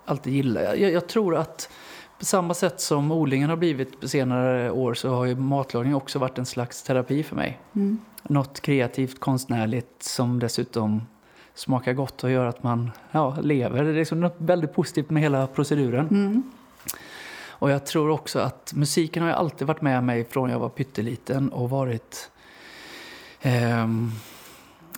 [0.06, 0.76] alltid gilla.
[0.76, 1.70] Jag, jag tror att
[2.20, 6.20] på samma sätt som odlingen har blivit på senare år så har ju matlagning också
[6.20, 7.60] varit en slags terapi för mig.
[7.76, 7.98] Mm.
[8.24, 11.02] Något kreativt, konstnärligt som dessutom
[11.54, 13.84] smakar gott och gör att man ja, lever.
[13.84, 16.08] Det är liksom något väldigt positivt med hela proceduren.
[16.08, 16.44] Mm.
[17.60, 21.50] Och jag tror också att musiken har alltid varit med mig från jag var pytteliten
[21.50, 22.32] och varit
[23.42, 24.12] ehm,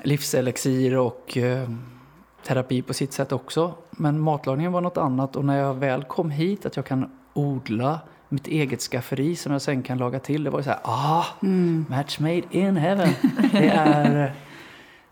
[0.03, 1.99] livselixir och ehm,
[2.43, 3.73] terapi på sitt sätt också.
[3.91, 7.99] Men matlagningen var något annat och när jag väl kom hit att jag kan odla
[8.30, 10.43] mitt eget skafferi som jag sen kan laga till.
[10.43, 11.86] Det var ju så här, ah, Mm.
[11.89, 13.10] match made in heaven.
[13.52, 14.34] Det är,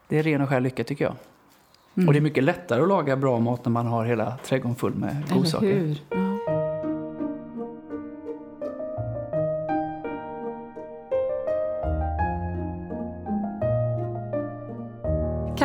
[0.08, 1.14] det är ren och skär lycka tycker jag.
[1.96, 2.08] Mm.
[2.08, 4.96] Och det är mycket lättare att laga bra mat när man har hela trädgården full
[4.96, 5.96] med godsaker.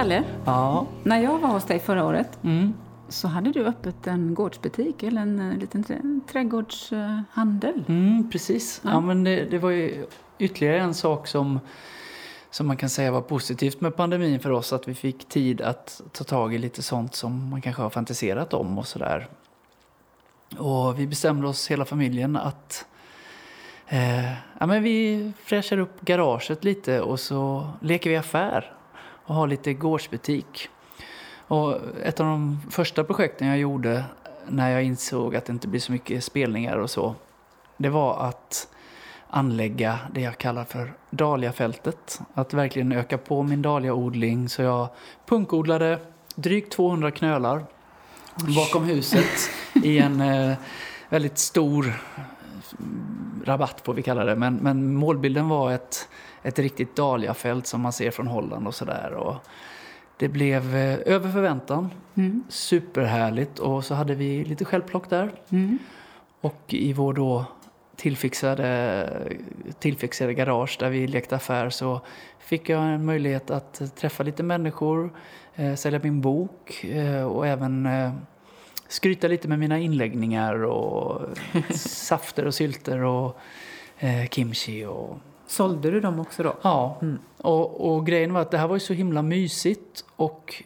[0.02, 0.86] Kalle, Ja.
[1.02, 2.74] när jag var hos dig förra året Mm.
[3.08, 7.84] så hade du öppet en gårdsbutik eller en eh, liten trä- trädgårdshandel.
[7.88, 8.80] Mm, precis.
[8.84, 8.90] Ja.
[8.90, 9.00] Ja.
[9.00, 10.06] men det, det var ju
[10.38, 11.60] ytterligare en sak som,
[12.50, 14.72] som man kan säga var positivt med pandemin för oss.
[14.72, 18.54] Att vi fick tid att ta tag i lite sånt som man kanske har fantiserat
[18.54, 19.28] om och sådär.
[20.58, 22.86] Och vi bestämde oss hela familjen att
[23.88, 28.72] eh, ja, men vi fräschar upp garaget lite och så leker vi affär
[29.32, 30.68] och har lite gårdsbutik.
[31.48, 34.04] Och ett av de första projekten jag gjorde
[34.48, 37.14] när jag insåg att det inte blir så mycket spelningar och så,
[37.76, 38.68] det var att
[39.28, 42.20] anlägga det jag kallar för dahliafältet.
[42.34, 44.48] Att verkligen öka på min dahliaodling.
[44.48, 44.88] Så jag
[45.26, 45.98] punkodlade
[46.34, 47.64] drygt 200 knölar
[48.56, 49.50] bakom huset
[49.82, 50.56] i en eh,
[51.08, 51.92] väldigt stor
[53.44, 54.36] rabatt får vi kalla det.
[54.36, 56.08] Men, men målbilden var ett,
[56.42, 59.38] ett riktigt dahliafält som man ser från Holland och sådär.
[60.16, 61.90] Det blev eh, över förväntan.
[62.14, 62.44] Mm.
[62.48, 63.58] Superhärligt.
[63.58, 65.32] Och så hade vi lite självplock där.
[65.50, 65.78] Mm.
[66.40, 67.44] Och i vår då
[67.96, 69.32] tillfixade,
[69.78, 72.00] tillfixade garage där vi lekte affär så
[72.38, 75.12] fick jag en möjlighet att träffa lite människor,
[75.54, 78.12] eh, sälja min bok eh, och även eh,
[78.88, 81.20] skryta lite med mina inläggningar och
[81.74, 83.38] safter och sylter och
[84.30, 85.18] kimchi och
[85.52, 86.56] Sålde du dem också då?
[86.62, 87.18] Ja, Mm.
[87.38, 90.62] och, och grejen var att det här var ju så himla mysigt och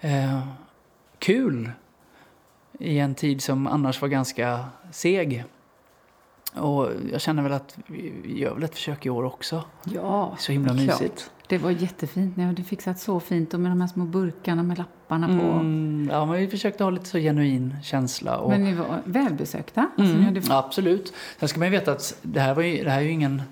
[0.00, 0.40] eh,
[1.18, 1.70] kul
[2.78, 5.44] i en tid som annars var ganska seg.
[6.54, 9.64] Och jag känner väl att vi gör väl ett försök i år också.
[9.84, 10.86] Ja, Så himla klart.
[10.86, 11.30] mysigt.
[11.48, 12.36] Det var jättefint.
[12.36, 15.32] Ni hade fixat så fint och med de här små burkarna med lapparna på.
[15.44, 18.38] Mm, ja, men vi försökte ha lite så genuin känsla.
[18.38, 19.80] Och, Men ni var välbesökta.
[19.80, 20.58] Alltså, ni Mm, hade...
[20.58, 21.12] Absolut.
[21.38, 23.42] Sen ska man ju veta att det här, var ju, det här är ju ingen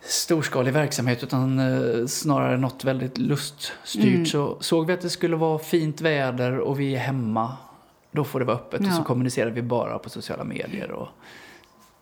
[0.00, 4.04] storskalig verksamhet utan eh, snarare något väldigt luststyrt.
[4.04, 4.26] Mm.
[4.26, 7.52] Så såg vi att det skulle vara fint väder och vi är hemma,
[8.10, 8.80] då får det vara öppet.
[8.80, 8.92] Och Ja.
[8.92, 10.90] så kommunicerar vi bara på sociala medier.
[10.90, 11.08] Och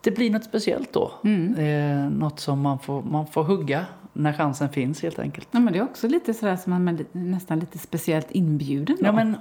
[0.00, 1.12] det blir något speciellt då.
[1.24, 1.54] Mm.
[1.58, 5.48] Är något som man får, man får hugga när chansen finns helt enkelt.
[5.50, 8.96] Ja, men det är också lite sådär som man är nästan lite speciellt inbjuden.
[9.00, 9.06] Då.
[9.06, 9.36] Ja, men,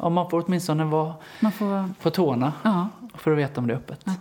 [0.00, 1.84] ja, man får åtminstone vara Man får...
[2.02, 4.00] på tårna Ja, för att veta om det är öppet.
[4.04, 4.12] ja.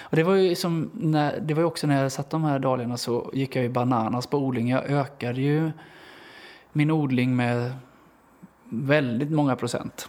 [0.00, 2.96] Och det var ju som när, det var också när jag satt de här dahliorna
[2.96, 4.68] så gick jag ju bananas på odling.
[4.68, 5.70] Jag ökade ju
[6.72, 7.72] min odling med
[8.68, 10.08] väldigt många procent.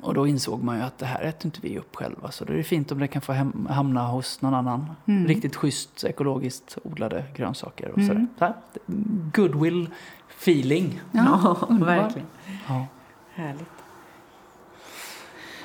[0.00, 2.30] Och då insåg man ju att det här äter inte vi upp själva.
[2.30, 4.90] Så det är fint om det kan få hem, hamna hos någon annan.
[5.06, 5.26] Mm.
[5.26, 8.08] Riktigt schysst ekologiskt odlade grönsaker och Mm.
[8.08, 8.26] sådär.
[8.38, 8.54] Så här,
[9.34, 9.90] goodwill
[10.38, 11.00] feeling.
[11.12, 11.88] Ja, underbart.
[11.98, 12.26] verkligen.
[12.68, 12.86] Ja.
[13.34, 13.68] Härligt.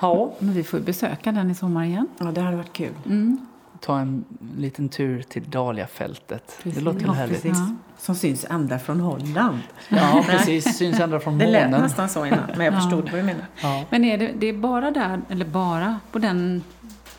[0.01, 0.31] Ja.
[0.39, 2.07] Men vi får ju besöka den i sommar igen.
[2.17, 2.93] Ja, det hade varit kul.
[3.05, 3.37] Mm.
[3.79, 4.25] Ta en
[4.57, 6.43] liten tur till Dahliafältet.
[6.57, 6.81] Det Precis.
[6.83, 7.41] låter Ja, härligt.
[7.43, 7.57] precis.
[7.59, 7.75] Ja.
[7.97, 9.59] Som syns ända från Holland.
[9.89, 10.77] Ja, precis.
[10.77, 11.81] Syns ända från Det lät månen.
[11.81, 12.77] nästan så innan, men jag Ja.
[12.79, 13.45] förstod vad du menar.
[13.61, 13.83] Ja.
[13.89, 16.63] Men är det, det är bara där, eller bara på den,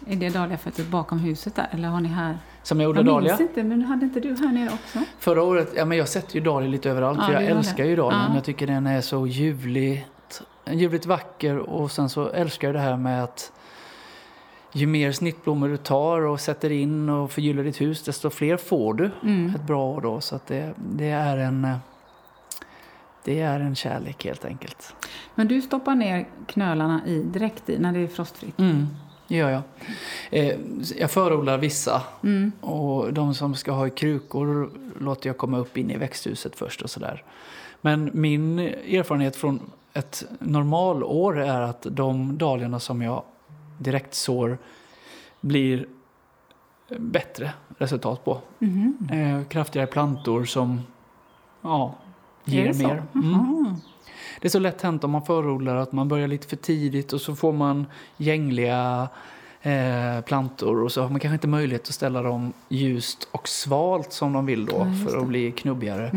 [0.06, 1.68] är det dahliafältet bakom huset där?
[1.70, 2.38] Eller har ni här?
[2.62, 3.36] Som jag gjorde Jag dahlia.
[3.38, 4.98] minns inte, men hade inte du här nere också?
[5.18, 7.90] Förra året, ja men jag sätter ju dahlia lite överallt Ja, för jag älskar det.
[7.90, 8.24] ju dahlian.
[8.28, 8.34] Ja.
[8.34, 10.06] Jag tycker den är så ljuvligt,
[10.70, 13.52] ljuvligt vacker och sen så älskar jag det här med att
[14.72, 18.94] ju mer snittblommor du tar och sätter in och förgyller ditt hus desto fler får
[18.94, 19.54] du Mm.
[19.54, 20.20] ett bra år då.
[20.20, 21.68] Så att det, det är en
[23.24, 24.94] det är en kärlek helt enkelt.
[25.34, 28.58] Men du stoppar ner knölarna i direkt i när det är frostfritt?
[28.58, 28.86] Mm,
[29.28, 29.62] det gör jag.
[30.30, 30.56] Eh,
[30.96, 32.52] jag förodlar vissa Mm.
[32.60, 34.70] Och de som ska ha i krukor
[35.00, 37.24] låter jag komma upp in i växthuset först och sådär.
[37.80, 39.60] Men min erfarenhet från
[39.94, 43.22] ett normalår är att de dahliorna som jag
[43.78, 44.58] direkt sår
[45.40, 45.86] blir
[46.98, 48.40] bättre resultat på.
[48.58, 49.08] Mhm.
[49.12, 50.80] Eh, kraftigare plantor som
[51.62, 51.94] ja,
[52.44, 53.02] ger det mer.
[53.14, 53.30] Mm.
[53.30, 53.76] Jaha.
[54.40, 57.20] Det är så lätt hänt om man förodlar att man börjar lite för tidigt och
[57.20, 59.08] så får man gängliga
[59.62, 64.12] eh, plantor och så har man kanske inte möjlighet att ställa dem ljust och svalt
[64.12, 66.10] som de vill då Ja, för att bli knubbigare.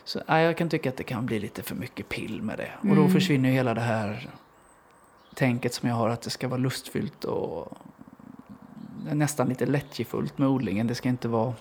[0.00, 0.04] Mm.
[0.04, 2.70] Så, nej, jag kan tycka att det kan bli lite för mycket pill med det.
[2.78, 2.96] Och Mm.
[2.96, 4.28] då försvinner ju hela det här
[5.34, 7.72] tänket som jag har att det ska vara lustfyllt och
[9.12, 10.86] nästan lite lättjefullt med odlingen.
[10.86, 11.54] Det ska inte vara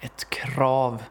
[0.00, 1.02] ett krav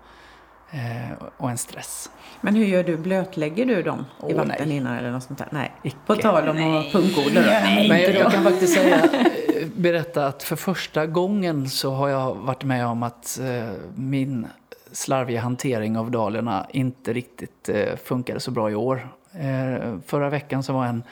[0.72, 2.10] eh, och en stress.
[2.42, 2.98] Men hur gör du?
[2.98, 4.78] Blötlägger du dem i Åh, vatten nej.
[4.78, 5.48] innan eller något sånt där?
[5.52, 5.72] Nej.
[5.84, 5.98] Icke.
[6.06, 7.48] På tal om att punkodla då?
[7.88, 12.36] Men jag, jag kan faktiskt säga, eh, berätta att för första gången så har jag
[12.36, 14.48] varit med om att eh, min
[14.92, 19.10] slarviga hantering av dahliorna inte riktigt eh, funkade så bra i år.
[19.32, 21.04] Eh, förra veckan som var en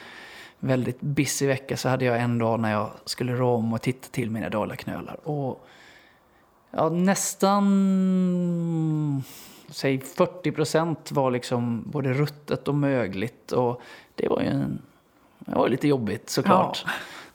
[0.59, 4.07] väldigt busy vecka så hade jag en dag när jag skulle rå om och titta
[4.11, 5.27] till mina dahliaknölar.
[5.27, 5.67] Och
[6.71, 7.63] ja, nästan
[9.69, 13.51] säg 40 procent var liksom både ruttet och mögligt.
[13.51, 13.81] Och
[14.15, 14.81] det var ju en,
[15.39, 16.85] det var lite jobbigt såklart.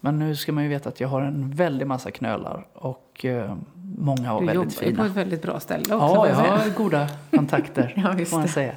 [0.01, 3.57] Men nu ska man ju veta att jag har en väldig massa knölar och eh,
[3.99, 5.07] många var Du väldigt jobbar ju på fina.
[5.07, 5.97] ett väldigt bra ställe också.
[6.17, 8.75] Ja, jag har goda kontakter, Ja, får man säga.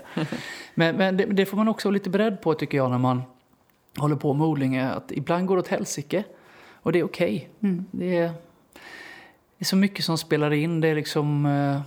[0.76, 3.22] Men, men det, det får man också vara lite beredd på tycker jag när man
[3.98, 4.78] håller på med odling.
[4.78, 6.24] Att ibland går det åt helsike
[6.74, 7.50] och det är okej.
[7.62, 7.86] Mm.
[7.92, 8.28] Det, är,
[9.58, 10.82] det är så mycket som spelar in.
[10.82, 11.46] Det är liksom...
[11.46, 11.82] eh,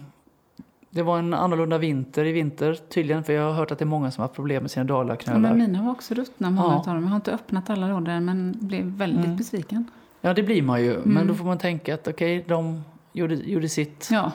[0.91, 3.87] Det var en annorlunda vinter i vinter tydligen för jag har hört att det är
[3.87, 5.41] många som har problem med sina Ja, dahliaknölar.
[5.41, 6.79] men mina var också ruttna, många Ja.
[6.79, 7.03] av dem.
[7.03, 9.37] Jag har inte öppnat alla lådor men blev väldigt Mm.
[9.37, 9.85] besviken.
[10.21, 10.97] Ja, det blir man ju.
[11.05, 11.27] Men Mm.
[11.29, 12.85] då får man tänka att okej, de
[13.19, 14.33] gjorde, gjorde sitt Ja,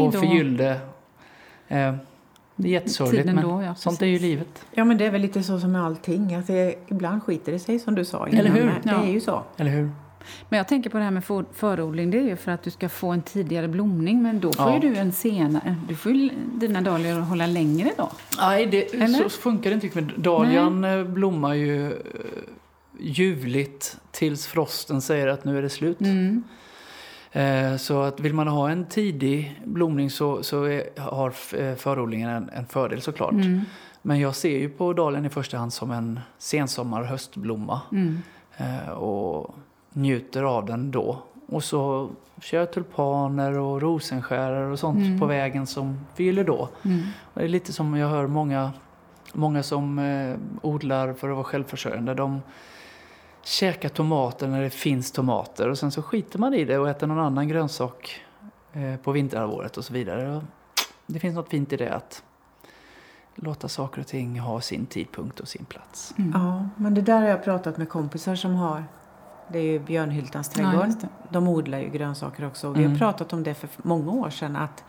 [0.00, 0.70] och förgyllde.
[1.68, 1.94] Eh,
[2.56, 4.66] det är jättesorgligt, men då, ja, sånt är ju livet.
[4.70, 6.34] Ja, men det är väl lite så som med allting.
[6.34, 8.40] Att det, ibland skiter det sig som du sa innan.
[8.40, 8.66] Eller hur?
[8.66, 9.02] Det Ja.
[9.02, 9.42] är ju så.
[9.56, 9.90] Eller hur?
[10.48, 12.10] Men jag tänker på det här med för- förodling.
[12.10, 14.22] Det är ju för att du ska få en tidigare blomning.
[14.22, 14.74] Men då får Ja.
[14.82, 15.76] ju du en senare.
[15.88, 18.10] Du får ju dina dahlior hålla längre då.
[18.40, 19.06] Nej, det, Eller?
[19.08, 21.98] så funkar det inte Dahlian eh, blommar ju eh,
[22.98, 26.00] ljuvligt tills frosten säger att nu är det slut.
[26.00, 26.42] Mm.
[27.34, 32.28] Eh, Så att vill man ha en tidig blomning så, så är, har eh, förodlingen
[32.30, 33.32] en, en fördel såklart.
[33.32, 33.60] Mm.
[34.02, 37.80] Men jag ser ju på dahlian i första hand som en sensommar höstblomma.
[37.92, 38.18] Mm.
[38.56, 39.54] eh, och
[39.92, 41.18] njuter av den då.
[41.46, 42.10] Och så
[42.42, 45.20] kör jag tulpaner och rosenskärer och sånt Mm.
[45.20, 46.68] på vägen som fyller då.
[46.84, 47.00] Mm.
[47.34, 48.72] Det är lite som jag hör många,
[49.32, 49.98] många som
[50.62, 52.14] odlar för att vara självförsörjande.
[52.14, 52.40] De
[53.44, 57.06] käkar tomater när det finns tomater och sen så skiter man i det och äter
[57.06, 58.20] någon annan grönsak
[58.72, 60.44] eh, på vinterhalvåret och så vidare.
[61.06, 62.22] Det finns något fint i det att
[63.34, 66.14] låta saker och ting ha sin tidpunkt och sin plats.
[66.18, 66.32] Mm.
[66.34, 68.84] Ja, men det där har jag pratat med kompisar som har.
[69.52, 70.88] Det är ju Björnhyltans Ja, trädgård.
[71.00, 71.08] det.
[71.30, 72.68] De odlar ju grönsaker också.
[72.68, 72.92] Och vi Mm.
[72.92, 74.56] har pratat om det för många år sedan.
[74.56, 74.84] Att,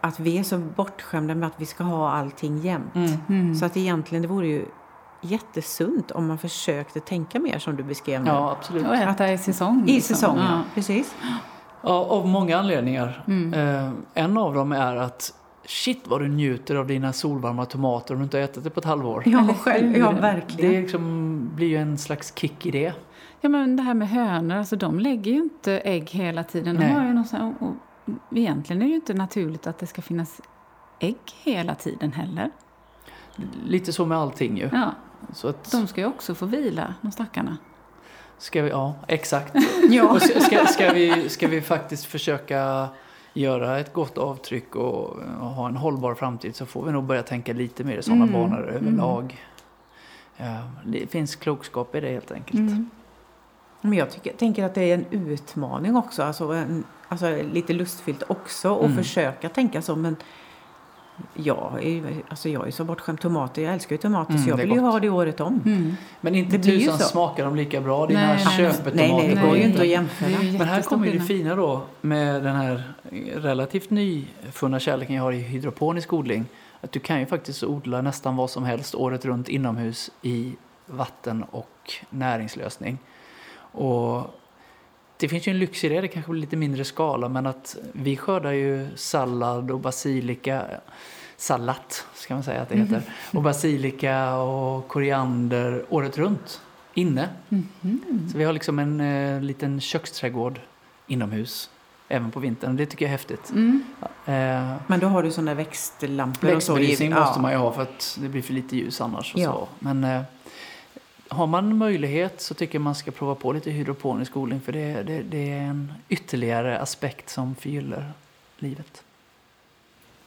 [0.00, 2.94] att vi är så bortskämda med att vi ska ha allting jämt.
[3.28, 3.54] Mm.
[3.54, 4.64] Så att egentligen det vore ju
[5.22, 8.30] jättesunt om man försökte tänka mer som du beskrev nu.
[8.30, 8.86] Ja, absolut.
[8.88, 9.82] Och äta i säsong.
[9.86, 10.16] I liksom.
[10.16, 10.60] säsong, ja.
[10.74, 11.14] Precis.
[11.82, 13.24] Ja, av många anledningar.
[13.26, 13.54] Mm.
[13.54, 15.34] Eh, en av dem är att
[15.66, 18.80] shit vad du njuter av dina solvarma tomater om du inte har ätit det på
[18.80, 19.22] ett halvår.
[19.26, 20.82] Ja, själv, ja Det verkligen.
[20.82, 22.92] liksom blir ju en slags kick i det.
[23.40, 26.74] Ja, men det här med hönor, alltså de lägger ju inte ägg hela tiden.
[26.76, 26.92] De Nej.
[26.94, 27.74] har ju någon sån, här- och
[28.38, 30.40] egentligen är det ju inte naturligt att det ska finnas
[30.98, 32.50] ägg hela tiden heller.
[33.66, 34.68] Lite så med allting ju.
[34.72, 34.90] Ja,
[35.34, 37.56] Så att, de ska ju också få vila, de stackarna.
[38.38, 39.54] ska vi, ja, exakt.
[39.90, 40.08] Ja.
[40.10, 42.88] Och ska, ska, vi, ska vi faktiskt försöka
[43.34, 45.04] göra ett gott avtryck och,
[45.40, 48.24] och ha en hållbar framtid så får vi nog börja tänka lite mer i sådana
[48.24, 48.74] Mm, banor mm.
[48.74, 49.44] överlag.
[50.36, 52.60] Ja, det finns klokskap i det helt enkelt.
[52.60, 52.90] Mm.
[53.80, 56.22] Men jag tycker, tänker att det är en utmaning också.
[56.22, 58.96] Alltså, en, alltså lite lustfyllt också att Mm.
[58.96, 59.96] försöka tänka så.
[59.96, 60.16] Men
[61.34, 63.20] jag är, ju- alltså jag är så bortskämd.
[63.20, 65.60] Tomater, jag älskar ju tomater Mm, så jag vill ju ha det året om.
[65.66, 65.94] Mm.
[66.20, 67.04] Men inte Det tusan så.
[67.04, 68.94] smakar de lika bra, dina Nej, köpetomater.
[68.96, 70.28] nej, nej, det går ju inte att jämföra.
[70.58, 72.92] Men här kommer ju det fina då med den här
[73.36, 76.44] relativt nyfunna kärleken jag har i hydroponisk odling.
[76.80, 80.52] Att du kan ju faktiskt odla nästan vad som helst året runt inomhus i
[80.86, 82.98] vatten och näringslösning.
[83.74, 84.34] Och
[85.22, 87.76] det finns ju en lyx i det, det kanske blir lite mindre skala, men att
[87.92, 90.64] vi skördar ju sallad och basilika,
[91.36, 96.60] sallat ska man säga att det heter, och basilika och koriander året runt,
[96.94, 97.28] inne.
[97.48, 98.28] Mhm.
[98.32, 100.60] Så vi har liksom en eh, liten köksträdgård
[101.06, 101.70] inomhus,
[102.08, 102.76] även på vintern.
[102.76, 103.50] Det tycker jag är häftigt.
[103.50, 103.84] Mm.
[104.00, 106.74] Eh, Men då har du sådana växtlampor och så.
[106.74, 107.42] Växtbelysning måste ja.
[107.42, 109.34] man ju ha för att det blir för lite ljus annars.
[109.34, 109.52] Och Ja.
[109.52, 109.68] så.
[109.78, 110.22] Men eh,
[111.32, 115.02] har man möjlighet så tycker jag man ska prova på lite hydroponisk odling för det,
[115.02, 118.12] det, det är en ytterligare aspekt som förgyller
[118.58, 119.04] livet.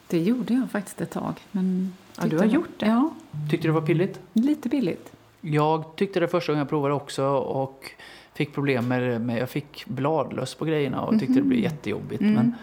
[0.07, 1.33] Det gjorde jag faktiskt ett tag.
[1.51, 2.85] Men Ja, du har gjort det?
[2.85, 3.09] Ja,
[3.49, 4.19] Tyckte du det var pilligt?
[4.33, 5.11] lite billigt.
[5.41, 7.91] Jag tyckte det första gången jag provade också och
[8.33, 12.21] fick problem med, med jag fick bladlöss på grejerna och tyckte det blev jättejobbigt.
[12.21, 12.33] Mm.
[12.33, 12.53] Men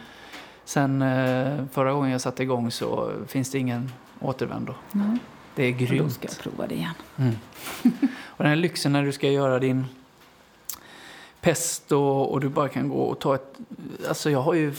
[0.64, 4.74] sen eh, förra gången jag satte igång så finns det ingen återvändo.
[4.92, 5.18] Ja.
[5.55, 6.12] Det är och Då grymt.
[6.12, 6.94] ska jag prova det igen.
[8.42, 9.85] Och den här lyxen när du ska göra din
[11.40, 13.59] pesto och du bara kan gå och ta ett...
[14.09, 14.74] Alltså jag har ju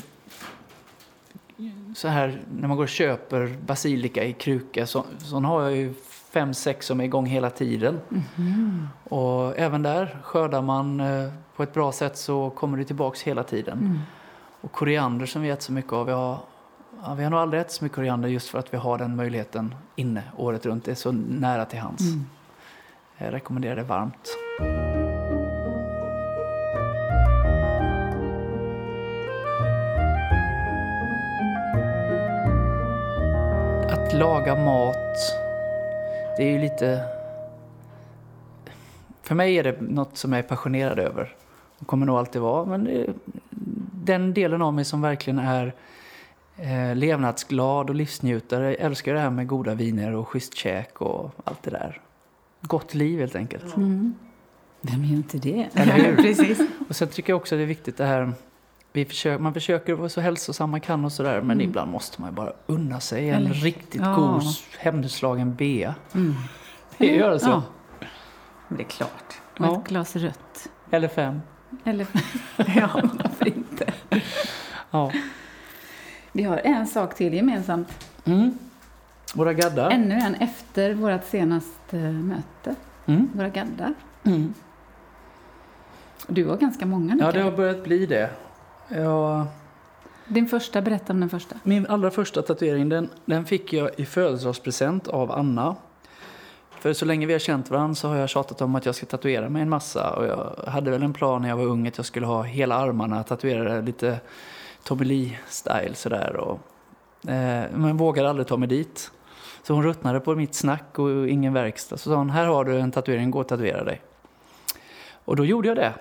[1.95, 5.93] så här när man går och köper basilika i kruka så, sån har jag ju
[6.05, 7.99] fem, sex som är igång hela tiden.
[9.03, 13.43] Och även där skördar man eh, på ett bra sätt så kommer det tillbaks hela
[13.43, 13.77] tiden.
[13.77, 13.99] Mm.
[14.61, 16.37] Och koriander som vi äter så mycket av, vi har,
[17.03, 19.15] ja, vi har nog aldrig ätit så mycket koriander just för att vi har den
[19.15, 20.85] möjligheten inne året runt.
[20.85, 22.01] Det är så nära till hands.
[22.01, 22.25] Mm.
[23.23, 24.37] Jag rekommenderar det varmt.
[33.91, 35.17] Att laga mat,
[36.37, 37.05] det är ju lite...
[39.21, 41.35] För mig är det något som jag är passionerad över.
[41.79, 42.65] Och kommer nog alltid vara.
[42.65, 43.13] Men det är
[44.03, 45.73] den delen av mig som verkligen är
[46.57, 48.65] eh, levnadsglad och livsnjutare.
[48.65, 52.01] Jag älskar det här med goda viner och schysst käk och allt det där.
[52.67, 53.77] Gott liv helt enkelt.
[53.77, 54.15] Mm.
[54.81, 55.69] Vem gör inte det?
[55.73, 56.15] Eller hur?
[56.23, 56.59] Precis.
[56.89, 58.33] Och sen tycker jag också det är viktigt det här
[58.95, 61.61] vi försöker, man försöker vara så hälsosam man kan och sådär men Mm.
[61.69, 64.15] ibland måste man ju bara unna sig en Eller- riktigt ja.
[64.15, 64.43] god
[64.79, 65.95] hemslagen bea.
[66.15, 66.33] Mm.
[66.97, 67.49] Det gör så.
[67.49, 67.63] Ja,
[68.69, 69.33] Det är klart.
[69.59, 69.77] och Ja.
[69.81, 70.69] ett glas rött.
[70.91, 71.41] Eller fem.
[71.83, 72.07] Eller
[72.75, 72.89] ja,
[73.23, 73.93] varför inte?
[74.91, 75.11] Ja.
[76.31, 78.07] Vi har en sak till gemensamt.
[78.25, 78.57] Mm.
[79.33, 79.89] Våra gaddar.
[79.91, 82.75] Ännu en efter vårt senaste möte.
[83.05, 83.29] Mm.
[83.33, 83.93] Våra gaddar.
[84.23, 84.53] Mm.
[86.27, 87.23] Du har ganska många nu.
[87.23, 88.29] Ja, det har börjat bli det.
[88.87, 89.47] Ja,
[90.27, 91.55] Din första, berätta om den första.
[91.63, 95.75] min allra första tatuering den, den fick jag i födelsedagspresent av Anna.
[96.79, 99.05] För så länge vi har känt varandra så har jag tjatat om att jag ska
[99.05, 100.09] tatuera mig en massa.
[100.15, 102.75] Och jag hade väl en plan när jag var ung att jag skulle ha hela
[102.75, 104.19] armarna tatuerade lite
[104.83, 106.35] Tommy Lee-style sådär.
[106.35, 106.59] Och,
[107.31, 109.11] eh, men vågade aldrig ta mig dit.
[109.63, 111.97] Så hon ruttnade på mitt snack och ingen verkstad.
[111.97, 114.01] Så sa hon, här har du en tatuering, gå och tatuera dig.
[115.25, 115.93] Och då gjorde jag det.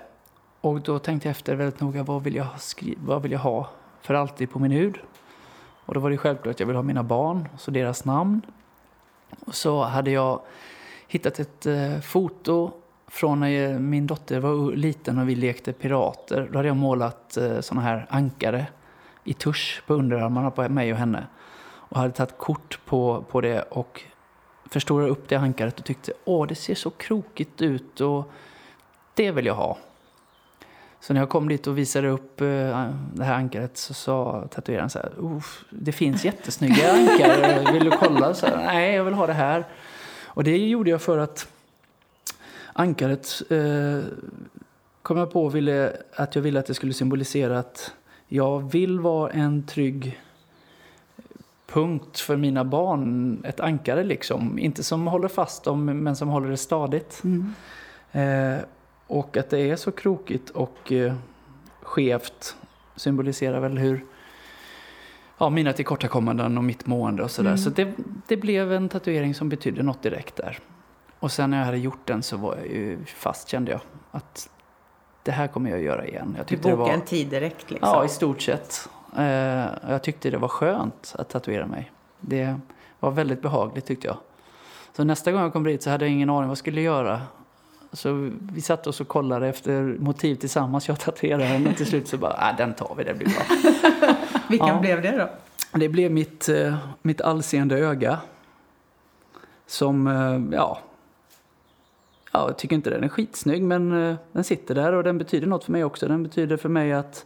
[0.61, 3.69] Och då tänkte jag efter väldigt noga, vad vill jag, skri- vad vill jag ha
[4.01, 4.97] för alltid på min hud?
[5.85, 8.41] Och då var det självklart att jag vill ha mina barn, så deras namn.
[9.45, 10.41] Och så hade jag
[11.07, 12.71] hittat ett eh, foto
[13.07, 16.49] från när min dotter var liten och vi lekte pirater.
[16.51, 18.67] Då hade jag målat eh, såna här ankare
[19.23, 21.27] i tusch på underarmarna på mig och henne.
[21.93, 24.01] Och hade tagit kort på, på det och
[24.65, 28.31] förstorade upp det ankaret och tyckte åh, det ser så krokigt ut och
[29.13, 29.77] det vill jag ha.
[30.99, 32.47] Så när jag kom dit och visade upp eh,
[33.13, 35.11] det här ankaret så sa tatueraren så här,
[35.69, 38.33] det finns jättesnygga ankare, vill du kolla?
[38.33, 39.65] Så här, Nej, jag vill ha det här.
[40.23, 41.47] Och det gjorde jag för att
[42.73, 43.99] ankaret eh,
[45.01, 47.93] kom jag på ville, att jag ville att det skulle symbolisera att
[48.27, 50.19] jag vill vara en trygg
[51.73, 54.59] punkt för mina barn, ett ankare liksom.
[54.59, 57.21] Inte som håller fast dem, men som håller det stadigt.
[57.23, 57.53] Mm.
[58.11, 58.63] Eh,
[59.07, 61.13] och att det är så krokigt och eh,
[61.81, 62.55] skevt
[62.95, 64.05] symboliserar väl hur
[65.37, 67.49] ja, mina tillkortakommanden och mitt mående och sådär.
[67.49, 67.57] Mm.
[67.57, 67.93] Så det,
[68.27, 70.59] det blev en tatuering som betydde något direkt där.
[71.19, 73.81] Och sen när jag hade gjort den så var jag ju fast kände jag
[74.11, 74.49] att
[75.23, 76.35] det här kommer jag att göra igen.
[76.37, 77.89] Jag Du bokade var, en tid direkt liksom.
[77.89, 78.89] Ja, i stort sett.
[79.17, 81.91] Eh, jag tyckte det var skönt att tatuera mig.
[82.19, 82.55] Det
[82.99, 84.17] var väldigt behagligt tyckte jag.
[84.95, 87.21] Så nästa gång jag kom dit så hade jag ingen aning vad jag skulle göra.
[87.93, 91.67] Så vi satt oss och kollade efter motiv tillsammans, jag tatueraren.
[91.67, 93.43] Och till slut så bara, äh, den tar vi, det blir bra.
[94.49, 94.79] Vilken Ja.
[94.79, 95.29] blev det då?
[95.79, 98.17] Det blev mitt, eh, mitt allseende öga.
[99.67, 100.79] Som, eh, ja...
[102.35, 103.89] Ja, jag tycker inte den är skitsnygg, men
[104.31, 106.07] den sitter där och den betyder något för mig också.
[106.07, 107.25] Den betyder för mig att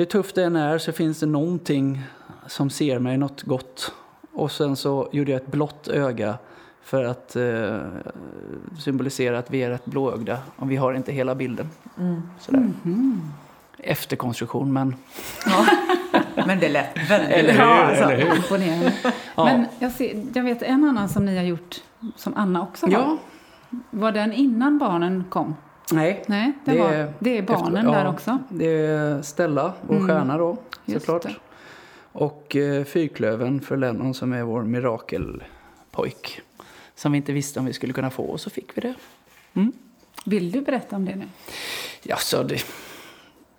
[0.00, 2.02] hur tufft det än är så finns det någonting
[2.46, 3.92] som ser mig något gott.
[4.32, 6.38] Och sen så gjorde jag ett blått öga
[6.82, 7.78] för att eh,
[8.78, 11.68] symbolisera att vi är rätt blåögda och vi har inte hela bilden.
[12.40, 12.58] Sådär.
[12.82, 13.20] Mhm.
[13.78, 14.94] Efterkonstruktion, men...
[15.46, 15.66] Ja.
[16.46, 17.64] Men det lät väldigt Eller bra.
[17.66, 18.04] alltså.
[18.04, 18.92] eller hur?
[19.36, 19.44] Ja.
[19.44, 21.76] Men jag, ser, jag vet en annan som ni har gjort,
[22.16, 22.92] som Anna också har.
[22.92, 23.16] ja,
[23.90, 25.54] Var den innan barnen kom?
[25.92, 26.22] Nej.
[26.26, 27.98] Nej, det, Det var, är det är barnen efter- ja.
[27.98, 28.38] där också.
[28.48, 31.26] Det är Stella, vår Mm, stjärna då, såklart.
[32.12, 36.40] Och eh, Fyrklöven för Lennon som är vår mirakelpojk.
[36.94, 38.94] Som vi inte visste om vi skulle kunna få och så fick vi det.
[39.54, 39.72] Mm.
[40.24, 41.24] Vill du berätta om det nu?
[42.02, 42.64] Ja, så det,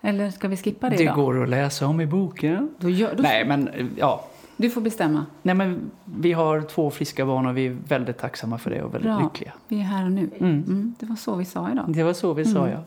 [0.01, 1.13] Eller ska vi skippa det, det då?
[1.13, 2.75] går att läsa om i boken.
[2.77, 4.25] Då gör, då, Nej, men ja.
[4.61, 5.25] Du får bestämma.
[5.41, 8.93] Nej, men vi har två friska barn och vi är väldigt tacksamma för det och
[8.93, 9.19] väldigt Bra.
[9.23, 9.51] lyckliga.
[9.67, 10.29] Vi är här och nu.
[10.39, 10.63] Mm.
[10.63, 11.85] Mm, det var så vi sa idag.
[11.87, 12.71] Det var så vi sa, Mm.
[12.71, 12.83] ja.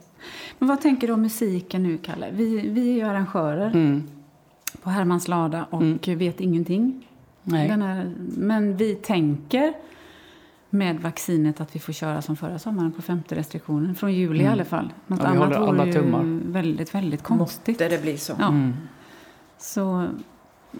[0.58, 2.26] Men vad tänker du om musiken nu, Kalle?
[2.32, 4.02] Vi, vi är ju arrangörer Mm.
[4.82, 5.98] på Hermans lada och Mm.
[6.18, 7.06] vet ingenting.
[7.42, 7.68] Nej.
[7.68, 9.72] Den här, men vi tänker
[10.70, 13.94] med vaccinet att vi får köra som förra sommaren på femte restriktionen.
[13.94, 14.52] Från juli i Mm.
[14.52, 14.92] alla fall.
[15.06, 16.40] Något Ja, vi annat håller alla vore ju tummar.
[16.52, 17.78] väldigt, väldigt konstigt.
[17.78, 18.32] Där det blir så.
[18.38, 18.48] Ja.
[18.48, 18.72] Mm.
[19.58, 20.06] Så,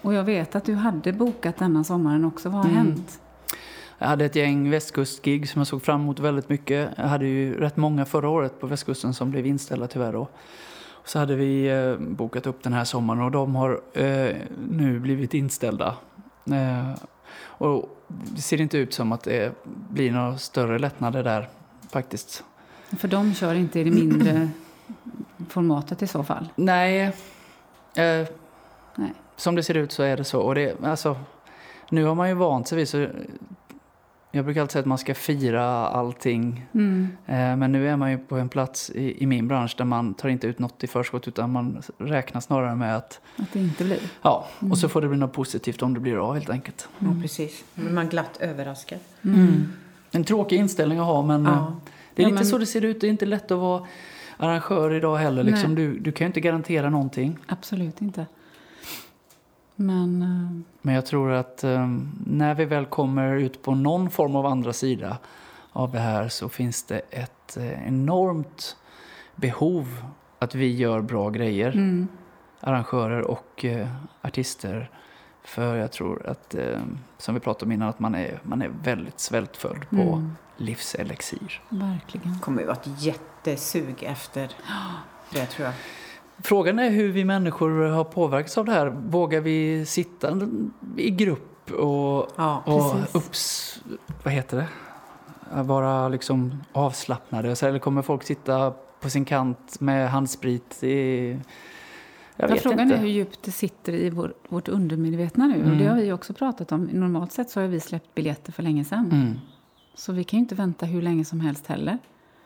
[0.03, 2.49] och jag vet att du hade bokat denna sommaren också.
[2.49, 2.87] Vad har Mm.
[2.87, 3.21] hänt?
[3.99, 6.91] Jag hade ett gäng västkustgig som jag såg fram emot väldigt mycket.
[6.97, 10.29] Jag hade ju rätt många förra året på västkusten som blev inställda tyvärr då.
[11.05, 14.37] Så hade vi eh, bokat upp den här sommaren och de har eh,
[14.71, 15.97] nu blivit inställda.
[16.47, 16.91] Eh,
[17.37, 19.53] och det ser inte ut som att det
[19.91, 21.49] blir några större lättnader där
[21.91, 22.45] faktiskt.
[22.99, 24.49] För de kör inte i det mindre
[25.49, 26.49] formatet i så fall.
[26.57, 27.01] Nej,
[27.97, 28.29] eh,
[28.97, 29.13] Nej.
[29.37, 30.41] Som det ser ut så är det så.
[30.41, 31.17] Och det, alltså,
[31.91, 33.07] nu har man ju vant sig vid så
[34.31, 37.09] jag brukar alltid säga att man ska fira allting Mm.
[37.27, 40.15] Eh, Men nu är man ju på en plats i, i min bransch där man
[40.15, 43.85] tar inte ut något i förskott utan man räknar snarare med att, Att det inte
[43.85, 43.99] blir.
[44.23, 46.89] ja, och så får det bli något positivt om det blir av helt enkelt.
[46.99, 47.65] Ja, precis.
[47.75, 48.99] Blir man glatt överraskad.
[49.25, 49.73] Mm.
[50.11, 51.75] En tråkig inställning att ha men eh, Ja.
[52.15, 53.01] det är Ja, lite men- så det ser ut.
[53.01, 53.87] Det är inte lätt att vara
[54.37, 55.43] arrangör idag heller.
[55.43, 55.75] Liksom.
[55.75, 57.39] Du, du kan ju inte garantera någonting.
[57.47, 58.27] Absolut inte.
[59.77, 61.89] Men eh, Men jag tror att eh,
[62.27, 65.19] när vi väl kommer ut på någon form av andra sida
[65.73, 68.77] av det här så finns det ett eh, enormt
[69.37, 70.05] behov
[70.39, 71.73] att vi gör bra grejer.
[71.73, 72.09] mm.
[72.61, 73.89] arrangörer och eh,
[74.23, 74.91] artister.
[75.45, 76.81] För jag tror att, eh,
[77.19, 80.33] som vi pratade om innan, att man är, man är väldigt svältfödd på Mm.
[80.57, 81.63] livselixir.
[81.69, 82.33] Verkligen.
[82.33, 84.51] Det kommer ju vara ett jättesug efter
[85.33, 85.75] det tror jag.
[86.43, 88.87] Frågan är hur vi människor har påverkats av det här.
[88.87, 90.41] Vågar vi sitta
[90.97, 93.81] i grupp och, Ja, och upps,
[94.25, 94.67] vad heter det?
[95.63, 97.49] Vara liksom avslappnade?
[97.63, 98.71] Eller kommer folk sitta
[99.01, 100.83] på sin kant med handsprit?
[100.85, 101.29] I,
[102.37, 102.95] jag Ja, vet frågan inte.
[102.95, 105.55] är hur djupt det sitter i vår, vårt undermedvetna nu.
[105.61, 105.79] Och Mm.
[105.79, 106.85] det har vi också pratat om.
[106.85, 109.11] Normalt sett så har vi släppt biljetter för länge sedan.
[109.13, 109.35] Mm.
[109.95, 111.99] Så vi kan ju inte vänta hur länge som helst heller.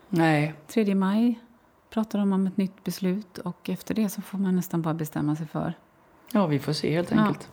[0.08, 1.40] Nej, 3 maj
[1.90, 5.36] pratar de om ett nytt beslut och efter det så får man nästan bara bestämma
[5.36, 5.72] sig för.
[6.32, 7.20] Ja, vi får se helt Ja.
[7.20, 7.48] enkelt.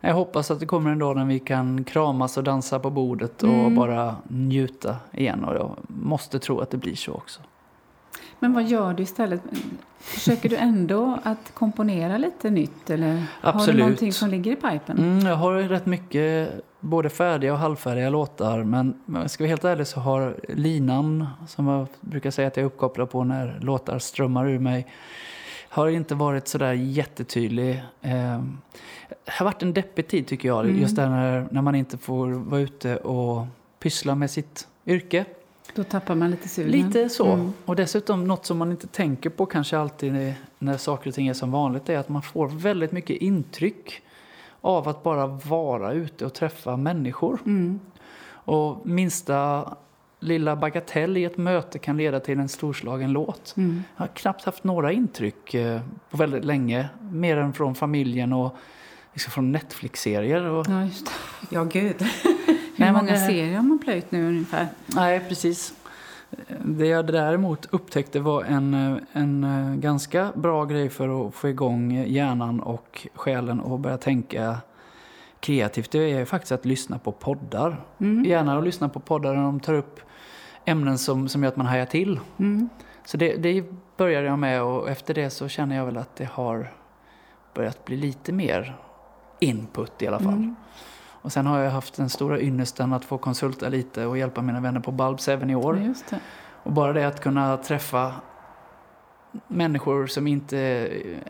[0.00, 3.42] Jag hoppas att det kommer en dag när vi kan kramas och dansa på bordet
[3.42, 3.74] och Mm.
[3.74, 5.44] bara njuta igen.
[5.44, 7.40] Och jag måste tro att det blir så också.
[8.38, 9.42] Men vad gör du istället?
[9.98, 12.90] Försöker du ändå att komponera lite nytt?
[12.90, 13.80] Eller har du Absolut.
[13.80, 14.98] någonting som ligger i pipen?
[14.98, 16.50] Mm, jag har rätt mycket
[16.80, 18.64] både färdiga och halvfärdiga låtar.
[18.64, 22.62] Men jag ska vara helt ärlig så har linan, som jag brukar säga att jag
[22.62, 24.86] är uppkopplad på när låtar strömmar ur mig,
[25.68, 27.82] har inte varit sådär jättetydlig.
[28.02, 28.42] Eh,
[29.24, 30.64] det har varit en deppig tid tycker jag.
[30.64, 30.80] Mm.
[30.80, 33.46] Just där när, när man inte får vara ute och
[33.78, 35.24] pyssla med sitt yrke.
[35.74, 36.70] Då tappar man lite sugen.
[36.70, 37.32] Lite så.
[37.32, 37.52] Mm.
[37.64, 41.28] Och dessutom något som man inte tänker på kanske alltid när- när saker och ting
[41.28, 44.02] är som vanligt är att man får väldigt mycket intryck
[44.60, 47.38] av att bara vara ute och träffa människor.
[47.46, 47.80] Mm.
[48.30, 49.68] Och minsta
[50.20, 53.54] lilla bagatell i ett möte kan leda till en storslagen låt.
[53.56, 53.82] Mm.
[53.96, 55.80] Jag har knappt haft några intryck eh,
[56.10, 58.56] på väldigt länge, mer än från familjen och
[59.12, 60.42] liksom från Netflix-serier.
[60.44, 61.12] Och, Ja, just det.
[61.50, 61.96] Ja, gud.
[62.22, 64.66] Hur Nej, men många det- serier har man plöjt nu ungefär?
[64.86, 65.74] Nej, precis.
[66.64, 72.04] Det jag däremot upptäckte var en, en eh, ganska bra grej för att få igång
[72.06, 74.56] hjärnan och själen och börja tänka
[75.40, 75.90] kreativt.
[75.90, 77.84] Det är faktiskt att lyssna på poddar.
[77.98, 78.24] Mm.
[78.24, 80.00] Gärna att lyssna på poddar när de tar upp
[80.64, 82.20] ämnen som, som gör att man hajar till.
[82.38, 82.68] Mm.
[83.04, 83.64] Så det, det
[83.96, 86.72] började jag med och efter det så känner jag väl att det har
[87.54, 88.76] börjat bli lite mer
[89.40, 90.28] input i alla fall.
[90.28, 90.56] Mm.
[91.22, 94.60] Och sen har jag haft den stora ynnesten att få konsulta lite och hjälpa mina
[94.60, 95.94] vänner på Bulbs även i år.
[96.62, 98.14] Och bara det att kunna träffa
[99.48, 100.58] människor som inte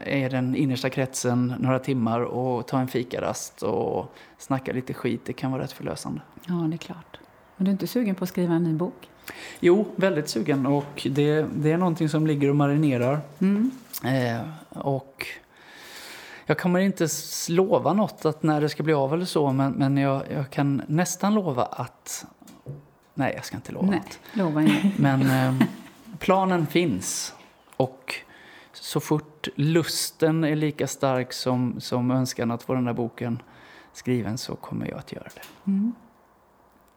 [0.04, 5.32] är den innersta kretsen några timmar och ta en fikarast och snacka lite skit, det
[5.32, 6.20] kan vara rätt förlösande.
[6.46, 7.18] Ja, det är klart.
[7.56, 9.08] Men du är inte sugen på att skriva en ny bok?
[9.60, 13.20] Jo, väldigt sugen och det, det är någonting som ligger och marinerar.
[13.38, 13.70] Mm.
[14.04, 15.26] Eh, och
[16.48, 17.08] jag kommer inte
[17.48, 20.82] lova något att när det ska bli av eller så, men, men jag, jag kan
[20.86, 22.26] nästan lova att...
[23.14, 24.18] Nej, jag ska inte lova Nej, något.
[24.32, 24.90] lova inte.
[25.02, 25.66] Men eh,
[26.18, 27.34] planen finns.
[27.76, 28.14] Och
[28.72, 33.42] så fort lusten är lika stark som, som önskan att få den där boken
[33.92, 35.70] skriven så kommer jag att göra det.
[35.70, 35.94] Mm.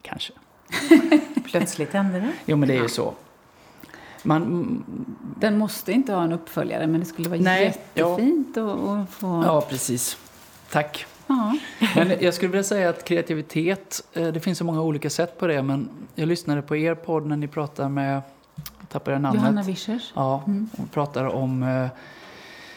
[0.02, 0.34] Kanske.
[1.46, 2.32] Plötsligt hände det.
[2.46, 3.14] Jo, men det är ju så.
[4.24, 4.84] Man,
[5.40, 9.44] Den måste inte ha en uppföljare, men det skulle vara Nej, jättefint att, att få...
[9.46, 10.18] ja, precis.
[10.72, 11.06] Tack.
[11.28, 11.58] Ja.
[11.96, 15.48] Men jag skulle vilja säga att kreativitet, eh, det finns så många olika sätt på
[15.48, 15.64] det.
[15.64, 18.22] Men jag lyssnade på er podd när ni pratar med,
[18.80, 19.42] jag tappade namnet.
[19.42, 21.88] Johanna Wischers, Ja, hon pratar om eh,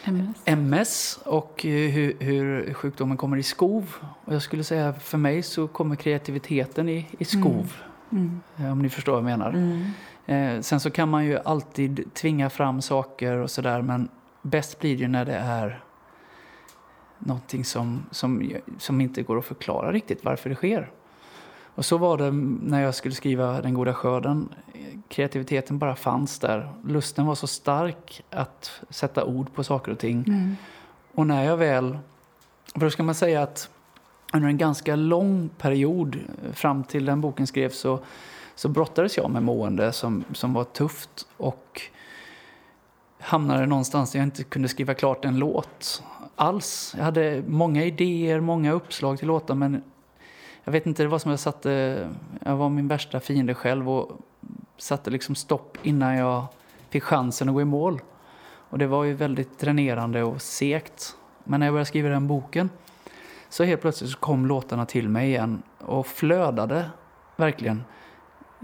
[0.03, 0.27] MS.
[0.45, 3.95] MS och eh, hur, hur sjukdomen kommer i skov.
[4.25, 7.51] Och jag skulle säga för mig så kommer kreativiteten i, i skov.
[7.51, 7.67] Mm.
[8.57, 9.49] Eh, Om ni förstår vad jag menar.
[9.49, 9.91] Mm.
[10.25, 14.09] Eh, sen så kan man ju alltid tvinga fram saker och sådär men
[14.41, 15.83] bäst blir det ju när det är
[17.19, 20.91] någonting som, som, som inte går att förklara riktigt varför det sker.
[21.75, 24.49] Och så var det när jag skulle skriva Den goda skörden.
[25.07, 26.73] Kreativiteten bara fanns där.
[26.83, 30.23] Lusten var så stark att sätta ord på saker och ting.
[30.27, 30.55] Mm.
[31.13, 31.97] Och när jag väl...
[32.73, 33.69] För då ska man säga att
[34.35, 37.99] under en ganska lång period eh, fram till den boken skrevs så,
[38.55, 41.81] så brottades jag med mående som, som var tufft och
[43.19, 46.03] hamnade någonstans där jag inte kunde skriva klart en låt
[46.35, 46.93] alls.
[46.97, 49.83] Jag hade många idéer, många uppslag till låtar men
[50.63, 52.09] jag vet inte, det var som jag satte...
[52.45, 54.11] Jag var min värsta fiende själv och
[54.77, 56.45] satte liksom stopp innan jag
[56.89, 58.01] fick chansen att gå i mål.
[58.69, 61.15] Och det var ju väldigt dränerande och segt.
[61.43, 62.69] Men när jag började skriva den boken
[63.49, 66.89] så helt plötsligt så kom låtarna till mig igen och flödade
[67.35, 67.83] verkligen.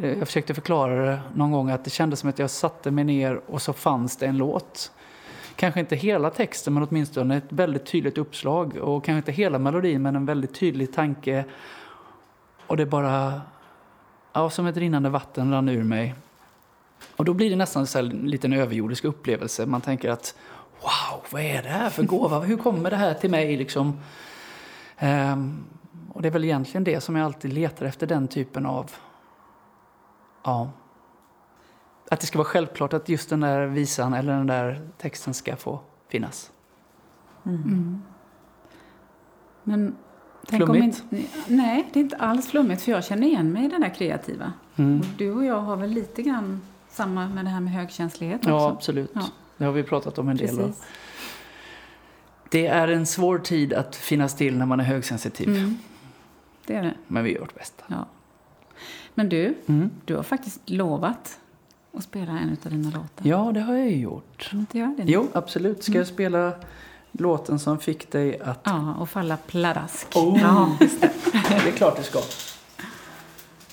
[0.01, 3.03] Eh, jag försökte förklara det någon gång att det kändes som att jag satte mig
[3.03, 4.91] ner och så fanns det en låt.
[5.55, 10.01] Kanske inte hela texten men åtminstone ett väldigt tydligt uppslag och kanske inte hela melodin
[10.01, 11.45] men en väldigt tydlig tanke.
[12.67, 13.41] Och det bara,
[14.33, 16.15] ja som ett rinnande vatten rann ur mig.
[17.15, 19.65] Och då blir det nästan så här en liten överjordisk upplevelse.
[19.65, 20.35] Man tänker att
[20.81, 22.39] wow, vad är det här för gåva?
[22.39, 23.99] Hur kommer det här till mig liksom?
[25.03, 25.63] Ehm,
[26.13, 28.91] och det är väl egentligen det som jag alltid letar efter, den typen av...
[30.43, 30.71] Ja.
[32.11, 35.55] Att det ska vara självklart att just den där visan eller den där texten ska
[35.55, 36.51] få finnas.
[37.45, 38.01] Mm.
[39.63, 39.95] Men
[40.47, 41.03] tänk om Flummigt?
[41.11, 43.93] inte, nej, det är inte alls flummigt för jag känner igen mig i den där
[43.95, 44.53] kreativa.
[44.75, 44.99] Mm.
[44.99, 48.49] Och du och jag har väl lite grann samma med det här med högkänslighet också.
[48.49, 49.11] Ja, absolut.
[49.13, 49.21] Ja.
[49.57, 50.59] Det har vi pratat om en del.
[50.59, 50.83] och Precis.
[52.51, 55.49] Det är en svår tid att finnas till när man är högsensitiv.
[55.49, 55.77] Mm.
[56.65, 56.93] Det är det.
[57.07, 57.83] Men vi gör vårt bästa.
[57.87, 58.05] Ja.
[59.13, 59.89] Men du, Mm.
[60.05, 61.39] du har faktiskt lovat
[61.97, 63.27] att spela en av dina låtar.
[63.29, 64.49] Ja, det har jag ju gjort.
[64.49, 65.11] Kan du inte göra det nu?
[65.11, 65.83] Jo, absolut.
[65.83, 66.51] Ska jag spela
[67.11, 68.59] låten som fick dig att...
[68.63, 70.07] Ja, och falla pladask.
[70.15, 70.39] Oh.
[70.41, 71.09] Ja, just det.
[71.49, 72.19] Det är klart det ska.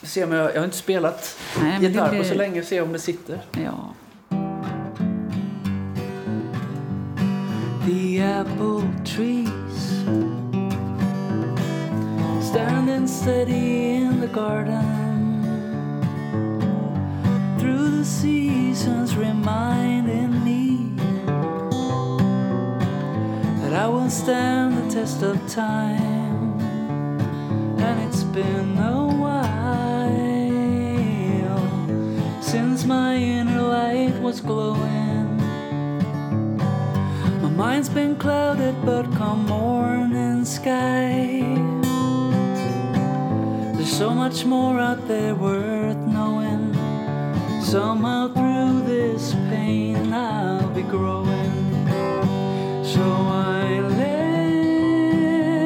[0.03, 2.99] Se om jag, jag har inte spelat Nej, gitarr på så länge, se om det
[2.99, 3.41] sitter.
[3.65, 3.95] Ja.
[7.89, 9.81] The apple trees.
[12.45, 14.85] Standing steady in the garden.
[17.59, 20.93] Through the seasons reminding me
[23.63, 26.61] That I will stand the test of time.
[27.81, 29.49] And it's been a while
[32.43, 35.08] Since my inner light was glowing
[37.59, 41.43] mind's been clouded, but come morning sky.
[43.75, 46.73] There's so much more out there worth knowing.
[47.61, 51.89] Somehow through this pain, I'll be growing.
[52.85, 54.55] So I let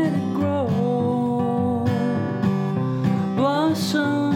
[0.09, 1.85] it grow,
[3.37, 4.32] blossom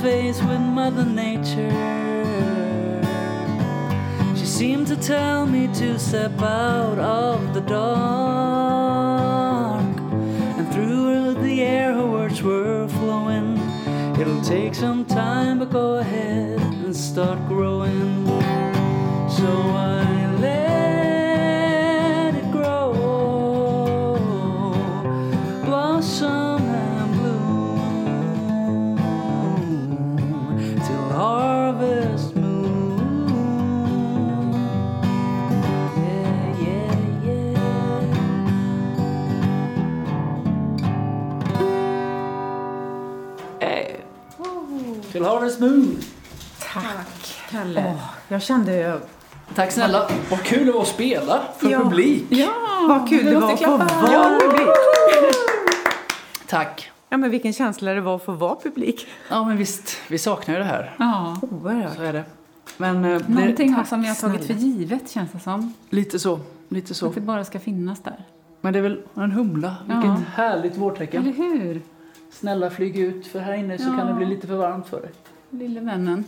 [0.00, 1.70] face with Mother Nature.
[4.36, 8.66] She seemed to tell me to step out of the dark.
[10.58, 13.58] And through the air, her words were flowing.
[14.20, 18.26] It'll take some time, but go ahead and start growing.
[19.28, 20.05] So I
[45.46, 45.98] Harvest moon.
[46.72, 47.94] Tack, Kalle.
[48.28, 49.00] jag kände.
[49.54, 50.10] Tack snälla.
[50.30, 51.78] Vad kul det var att spela för Ja.
[51.82, 52.24] publik.
[52.28, 52.48] Ja,
[52.88, 54.68] Vad kul det måste var att få vara publik.
[56.46, 56.90] Tack.
[57.08, 59.06] Ja, men vilken känsla det var att få vara publik.
[59.30, 59.96] Ja, men visst.
[60.08, 60.94] Vi saknar ju det här.
[60.98, 61.36] Ja.
[61.42, 61.96] Oerhört.
[61.96, 62.24] Så är det.
[62.76, 65.74] Men eh, det, Någonting tack som vi har tagit för givet känns det som.
[65.90, 66.40] lite så.
[66.68, 67.06] Lite så.
[67.08, 68.24] Att det bara ska finnas där.
[68.60, 69.74] Men det är väl en humla.
[69.88, 69.94] Ja.
[69.94, 71.22] Vilket härligt vårtecken.
[71.22, 71.80] Eller hur?
[72.32, 73.96] Snälla flyg ut, för här inne så Ja.
[73.98, 75.10] kan det bli lite för varmt för dig.
[75.50, 76.24] Lille vännen.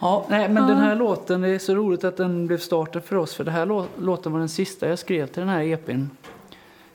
[0.00, 0.68] Ja, nej, men Ja.
[0.68, 3.34] den här låten, det är så roligt att den blev starten för oss.
[3.34, 6.04] För det här lå- låten var den sista jag skrev till den här EPn,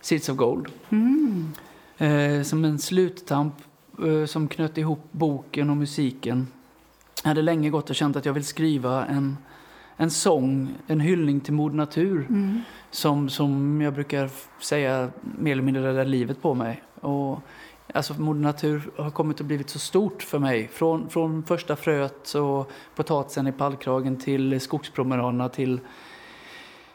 [0.02, 0.68] Seeds of Gold.
[0.90, 1.52] Mm.
[1.98, 3.54] Eh, som en sluttamp
[4.06, 6.48] eh, som knöt ihop boken och musiken.
[7.24, 9.38] Jag hade länge gått och känt att jag vill skriva en,
[9.98, 12.26] en sång, en hyllning till Moder Natur.
[12.30, 12.62] Mm.
[12.92, 14.30] Som, som jag brukar
[14.62, 16.84] säga mer eller mindre räddar livet på mig.
[17.02, 17.40] Och,
[17.94, 20.68] alltså Moder Natur har kommit och blivit så stort för mig.
[20.68, 25.80] Från, från första fröet och potatisen i pallkragen till skogspromenaderna till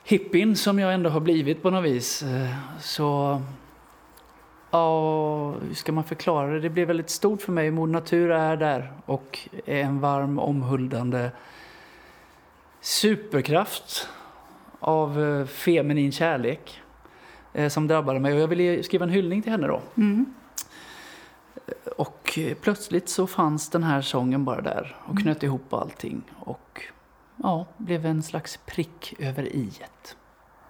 [0.05, 2.23] hippien som jag ändå har blivit på något vis.
[2.23, 3.41] Eh, så
[4.75, 6.61] Ja, hur ska man förklara det?
[6.61, 7.71] Det blev väldigt stort för mig.
[7.71, 11.31] Moder Natur är där och är en varm, omhuldande
[12.81, 14.09] superkraft
[14.81, 16.81] av eh, feminin kärlek
[17.53, 18.35] eh, som drabbade mig.
[18.35, 19.81] Och jag ville skriva en hyllning till henne då.
[19.97, 20.35] Mm.
[21.97, 26.23] Och plötsligt så fanns den här sången bara där och knöt ihop allting.
[26.41, 26.83] Och
[27.37, 30.17] ja, blev en slags prick över i-et.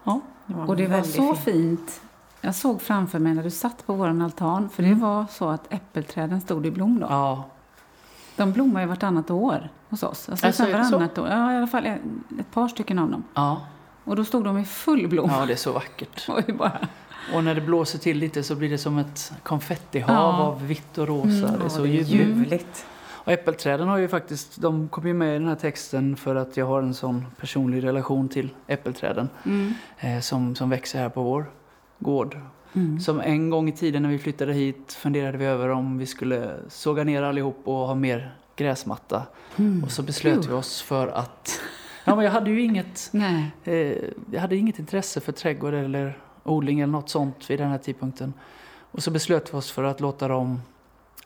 [0.05, 0.21] Ja,
[0.67, 1.45] Och det var så fint.
[1.45, 2.01] fint.
[2.41, 5.73] Jag såg framför mig när du satt på vår altan, för det var så att
[5.73, 7.07] äppelträden stod i blom då.
[7.11, 7.45] ja
[8.37, 10.29] De blommar ju vartannat år hos oss.
[10.29, 11.29] Alltså, Alltså, det varannat år.
[11.29, 13.25] Ja, i alla fall en- ett par stycken av dem.
[13.35, 13.61] ja,
[14.05, 15.31] Och då stod de i full blom.
[15.31, 16.29] ja, det är så vackert.
[16.49, 16.79] Och bara,
[17.33, 20.43] Och när det blåser till lite så blir det som ett konfettihav Ja.
[20.43, 21.49] av vitt och rosa.
[21.49, 21.59] Mm.
[21.59, 22.87] det är så det är ljuvligt.
[23.25, 26.57] Och äppelträden har ju faktiskt, de kom ju med i den här texten för att
[26.57, 29.75] jag har en sån personlig relation till äppelträden mm.
[29.99, 31.51] eh, som, som växer här på vår
[31.99, 32.41] gård.
[32.73, 33.01] Mm.
[33.01, 36.55] Som en gång i tiden när vi flyttade hit funderade vi över om vi skulle
[36.69, 39.23] såga ner allihop och ha mer gräsmatta.
[39.57, 39.85] Mm.
[39.85, 40.49] Och så beslöt Phew.
[40.49, 41.61] vi oss för att...
[42.05, 43.51] Ja, men jag hade ju inget, Nej.
[43.65, 43.97] eh,
[44.31, 48.33] jag hade inget intresse för trädgård eller odling eller något sånt vid den här tidpunkten.
[48.91, 50.61] Och så beslöt vi oss för att låta dem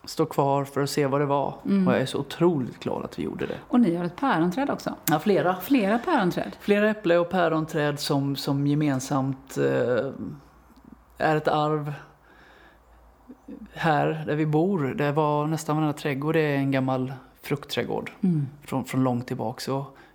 [0.05, 1.53] stå kvar för att se vad det var.
[1.65, 1.87] Mm.
[1.87, 3.57] Och jag är så otroligt glad att vi gjorde det.
[3.67, 4.95] Och ni har ett päronträd också.
[5.07, 5.55] Ja, flera.
[5.61, 6.55] Flera päronträd.
[6.59, 10.11] Flera äpple och päronträd som, som gemensamt eh,
[11.17, 11.93] är ett arv
[13.73, 14.93] här där vi bor.
[14.97, 18.47] Det var nästan varenda trädgård är en gammal fruktträdgård Mm.
[18.63, 19.59] från, från långt tillbaka.
[19.59, 19.71] Så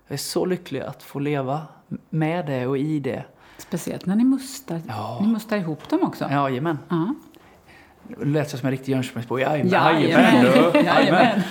[0.07, 1.61] jag är så lycklig att få leva
[2.09, 3.23] med det och i det.
[3.57, 4.81] Speciellt när ni mustar.
[4.87, 5.19] Ja.
[5.21, 6.25] Ni mustar ihop dem också.
[6.29, 6.77] Jajamän.
[6.89, 7.13] Ja.
[8.19, 9.39] Det lät som en riktig Jönköpingsbo.
[9.39, 9.71] Jajamän.
[9.71, 10.45] Jajamän.
[10.73, 10.79] du.
[10.79, 11.41] Jajamän.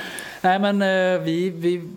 [0.42, 1.88] Nej men eh, vi, vi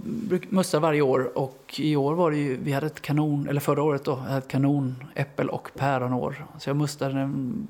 [0.49, 3.83] mustar varje år och i år var det ju, vi hade ett kanon, eller förra
[3.83, 6.45] året då, hade ett kanon äppel och päronår.
[6.59, 7.67] Så jag mustade en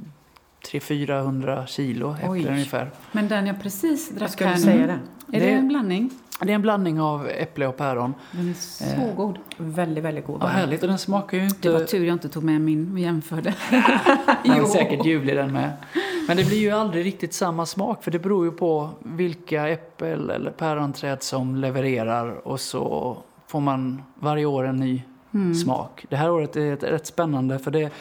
[0.72, 2.48] 300-400 kilo äpplen Oj.
[2.48, 2.92] ungefär.
[3.12, 5.38] Men den jag precis drack skulle här säga nu, det.
[5.38, 6.10] är det, Det- en blandning?
[6.40, 8.14] Det är en blandning av äpple och päron.
[8.32, 9.16] Den är så Eh.
[9.16, 9.38] god.
[9.58, 10.40] Väldigt, väldigt god.
[10.42, 11.70] Vad härligt, och den smakar ju inte...
[11.70, 13.54] Det var tur jag inte tog med min och jämförde.
[14.44, 15.72] Den är säkert ljuvlig den med.
[16.28, 20.30] Men det blir ju aldrig riktigt samma smak för det beror ju på vilka äppel
[20.30, 23.18] eller päronträd som levererar och så
[23.48, 25.56] får man varje år en ny Mm.
[25.56, 26.06] smak.
[26.10, 27.92] Det här året är rätt spännande för det är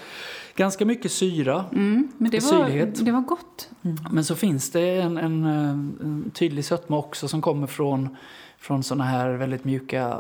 [0.57, 3.05] ganska mycket syra Mm, men det var, Syrlighet.
[3.05, 3.69] det var gott.
[4.11, 8.17] men så finns det en, en, eh, en tydlig sötma också som kommer från,
[8.59, 10.19] från såna här väldigt mjuka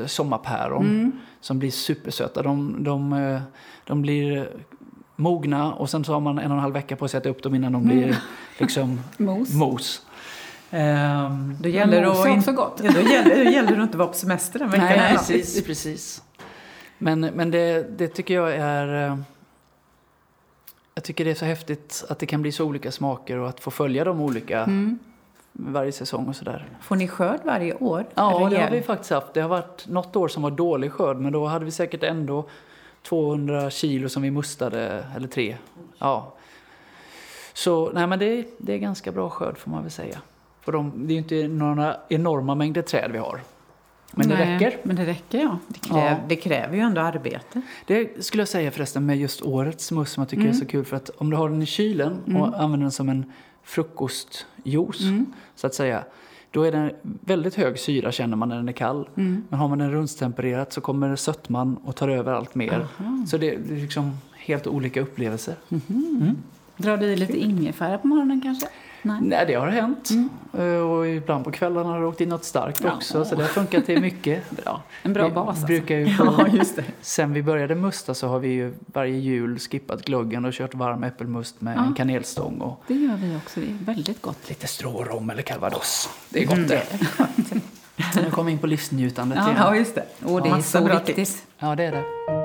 [0.00, 1.12] eh, sommarpäron Mm.
[1.40, 2.42] som blir supersöta.
[2.42, 3.40] De, de, eh,
[3.84, 4.48] de blir
[5.16, 7.30] mogna och sen så har man en och en halv vecka på sig att äta
[7.30, 8.16] upp dem innan de blir
[8.58, 9.54] liksom Mos.
[9.54, 10.06] mos.
[10.70, 12.80] Ehm, Då gäller, det att är in- också gott.
[12.84, 14.86] Ja, då, gäller, då gäller det att inte vara på semester den veckan.
[14.86, 16.22] Nej, precis, precis.
[16.98, 19.18] Men, men det, det tycker jag är...
[20.98, 23.60] Jag tycker det är så häftigt att det kan bli så olika smaker och att
[23.60, 24.98] få följa de olika Mm.
[25.52, 26.68] varje säsong och sådär.
[26.80, 28.04] Får ni skörd varje år?
[28.14, 29.34] Ja, det har vi faktiskt haft.
[29.34, 32.48] Det har varit något år som var dålig skörd men då hade vi säkert ändå
[33.02, 35.56] 200 kilo som vi mustade, eller tre.
[35.98, 36.34] Ja.
[37.52, 40.18] Så nej men det, det är ganska bra skörd får man väl säga.
[40.60, 43.40] För de, det är ju inte några enorma mängder träd vi har.
[44.12, 44.78] Men det Nej, räcker.
[44.82, 45.58] Men det räcker, ja.
[45.68, 46.16] Det, kräv, Ja.
[46.28, 47.62] det kräver ju ändå arbete.
[47.86, 50.84] Det skulle jag säga förresten med just årets must som jag tycker är så kul.
[50.84, 53.32] För att om du har den i kylen och använder den som en
[53.62, 55.02] frukostjuice
[55.56, 56.04] så att säga.
[56.50, 59.08] Då är den väldigt hög syra känner man när den är kall.
[59.14, 62.86] Men har man den rumstempererat så kommer sötman och tar över allt mer.
[63.26, 65.54] Så det är liksom helt olika upplevelser.
[65.70, 66.36] Mm.
[66.76, 68.66] Drar du i lite ingefära på morgonen kanske?
[69.02, 69.18] Nej.
[69.22, 70.10] Nej, det har hänt.
[70.10, 70.86] Mm.
[70.90, 72.92] Och ibland på kvällarna har det åkt in något starkt ja.
[72.96, 73.24] också.
[73.24, 74.50] Så det har funkat till mycket.
[74.64, 74.82] bra.
[75.02, 75.66] En bra vi bas alltså.
[75.66, 76.84] brukar ju på, ja, just det.
[77.00, 81.04] Sen vi började musta så har vi ju varje jul skippat glöggen och kört varm
[81.04, 81.86] äppelmust med ja.
[81.86, 82.60] en kanelstång.
[82.60, 83.60] Och det gör vi också.
[83.60, 84.48] Det är väldigt gott.
[84.48, 86.08] Lite strårom eller calvados.
[86.30, 86.68] Det är gott mm.
[86.68, 86.82] det.
[88.14, 89.56] Nu kommer vi in på livsnjutandet ja, igen.
[89.62, 90.04] Ja, just det.
[90.24, 91.46] Och det är så viktigt.
[91.58, 92.37] Ja, det är det.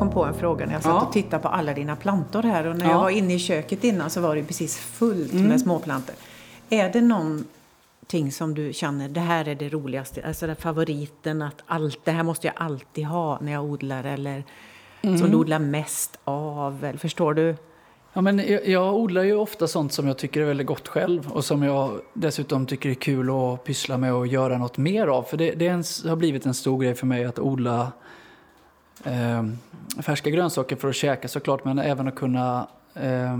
[0.00, 1.06] Kom på en fråga när jag satt ja.
[1.06, 2.66] och tittade på alla dina plantor här.
[2.66, 2.90] Och när ja.
[2.90, 5.46] jag var inne i köket innan så var det precis fullt mm.
[5.46, 6.14] med småplantor.
[6.70, 11.62] Är det någonting som du känner, det här är det roligaste, alltså det favoriten, att
[11.66, 14.44] allt, det här måste jag alltid ha när jag odlar eller
[15.02, 15.18] mm.
[15.18, 17.56] som du odlar mest av, eller, förstår du?
[18.12, 21.32] Ja, men jag, jag, odlar ju ofta sånt som jag tycker är väldigt gott själv
[21.32, 25.22] och som jag dessutom tycker är kul att pyssla med och göra något mer av.
[25.22, 27.92] För det, det en, har blivit en stor grej för mig att odla
[29.04, 29.44] eh,
[30.02, 33.38] färska grönsaker för att käka såklart, men även att kunna eh,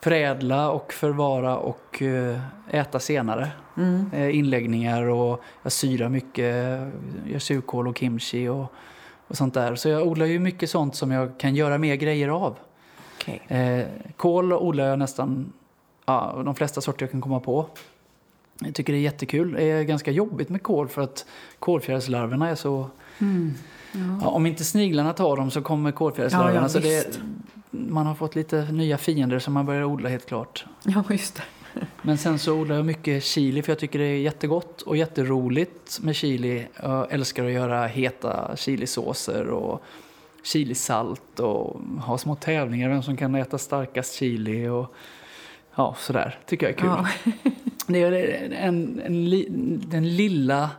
[0.00, 3.50] förädla och förvara och eh, äta senare.
[3.76, 4.10] Mm.
[4.12, 6.80] Eh, inläggningar och jag syrar mycket,
[7.32, 8.72] jag surkål och kimchi och,
[9.28, 9.74] och sånt där.
[9.74, 12.56] Så jag odlar ju mycket sånt som jag kan göra mer grejer av.
[13.20, 13.58] Okay.
[13.58, 15.52] Eh, kål odlar jag nästan
[16.06, 17.66] ja, de flesta sorter jag kan komma på.
[18.58, 19.52] Jag tycker det är jättekul.
[19.52, 21.26] Det är ganska jobbigt med kål för att
[21.58, 22.90] kolfjärilslarverna är så
[23.20, 23.54] mm.
[23.92, 24.18] Ja.
[24.20, 26.62] Ja, om inte sniglarna tar dem så kommer kolfjärilslarverna.
[26.62, 27.20] Ja, så det,
[27.70, 30.66] man har fått lite nya fiender som man börjar odla helt klart.
[30.82, 31.42] Ja, just det.
[32.02, 36.00] Men sen så odlar jag mycket chili för jag tycker det är jättegott och jätteroligt
[36.02, 36.66] med chili.
[36.82, 39.82] Jag älskar att göra heta chilisåser och
[40.42, 44.94] chilisalt och ha små tävlingar vem som kan äta starkast chili och
[45.74, 46.38] ja, sådär.
[46.46, 46.88] tycker jag är kul.
[46.88, 47.32] Ja.
[47.86, 48.12] det är
[48.52, 50.70] en, en, den lilla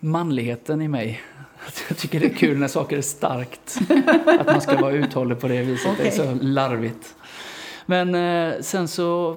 [0.00, 1.22] manligheten i mig
[1.88, 3.78] jag tycker det är kul när saker är starkt.
[4.40, 5.92] Att man ska vara uthållig på det viset.
[5.92, 6.04] Okay.
[6.04, 7.14] Det är så larvigt.
[7.86, 9.36] Men eh, sen så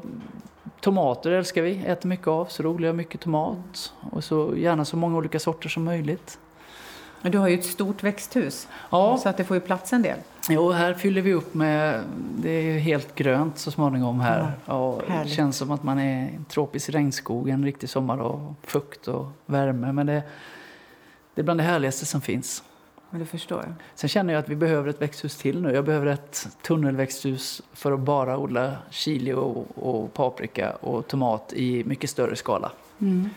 [0.79, 2.45] tomater älskar vi, äter mycket av.
[2.45, 3.93] Så då odlar jag mycket tomat.
[4.11, 6.39] Och så gärna så många olika sorter som möjligt.
[7.21, 8.67] Du har ju ett stort växthus.
[8.89, 9.17] Ja.
[9.17, 10.17] Så att det får ju plats en del.
[10.49, 12.03] Jo, här fyller vi upp med,
[12.37, 14.51] det är helt grönt så småningom här.
[14.65, 18.55] Ja, det känns som att man är i en tropisk regnskog en riktig sommar och
[18.63, 19.91] fukt och värme.
[19.91, 20.23] Men det,
[21.35, 22.63] det är bland det härligaste som finns.
[23.09, 23.73] Men det förstår jag.
[23.95, 25.73] Sen känner jag att vi behöver ett växthus till nu.
[25.73, 31.83] Jag behöver ett tunnelväxthus för att bara odla chili och, och paprika och tomat i
[31.83, 32.71] mycket större skala.
[32.99, 33.29] Mm.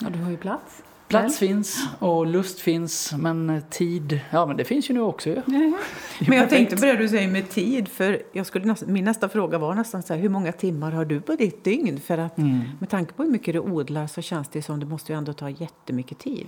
[0.00, 0.82] Ja, du har ju plats.
[1.08, 5.30] Plats finns och lust finns, men tid, ja men det finns ju nu också.
[5.30, 5.42] Ja.
[6.28, 9.58] men jag tänkte på det du säger med tid, för jag skulle min nästa fråga
[9.58, 12.00] var nästan så här, hur många timmar har du på ditt dygn?
[12.00, 12.60] För att mm.
[12.78, 15.32] med tanke på hur mycket du odlar så känns det som det måste ju ändå
[15.32, 16.46] ta jättemycket tid.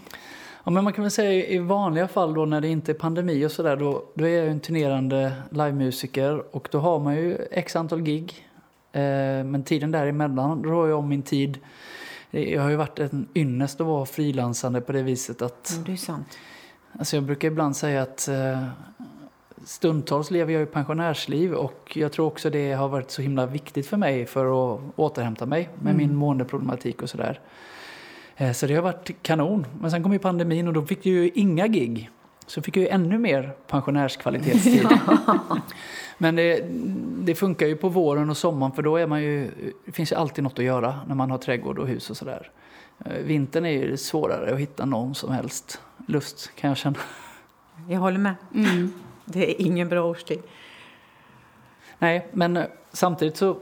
[0.65, 3.47] Ja, men man kan väl säga i vanliga fall då när det inte är pandemi
[3.47, 7.77] och sådär då, då är jag en turnerande livemusiker och då har man ju x
[7.77, 8.47] antal gig.
[8.93, 9.01] Eh,
[9.45, 11.59] men tiden däremellan har jag om min tid.
[12.31, 15.71] Jag har ju varit en ynnest att vara frilansande på det viset att...
[15.73, 16.39] Mm, det är sant.
[16.99, 18.65] Alltså jag brukar ibland säga att eh,
[19.65, 23.87] stundtals lever jag i pensionärsliv och jag tror också det har varit så himla viktigt
[23.87, 25.97] för mig för att återhämta mig med mm.
[25.97, 27.41] min måendeproblematik och sådär.
[28.37, 29.67] Eh, så det har varit kanon.
[29.81, 32.11] Men sen kom ju pandemin och då fick jag ju inga gig.
[32.51, 34.89] Så fick jag ju ännu mer pensionärskvalitetstid.
[36.19, 36.65] Men det,
[37.25, 39.51] det, funkar ju på våren och sommaren för då är man ju,
[39.85, 42.51] det finns ju alltid något att göra när man har trädgård och hus och sådär.
[43.05, 46.99] Eh, vintern är ju svårare att hitta någon som helst lust kan jag känna.
[47.89, 48.35] Jag håller med.
[48.55, 48.93] Mm.
[49.25, 50.43] Det är ingen bra årstid.
[51.99, 53.57] Nej, men eh, samtidigt så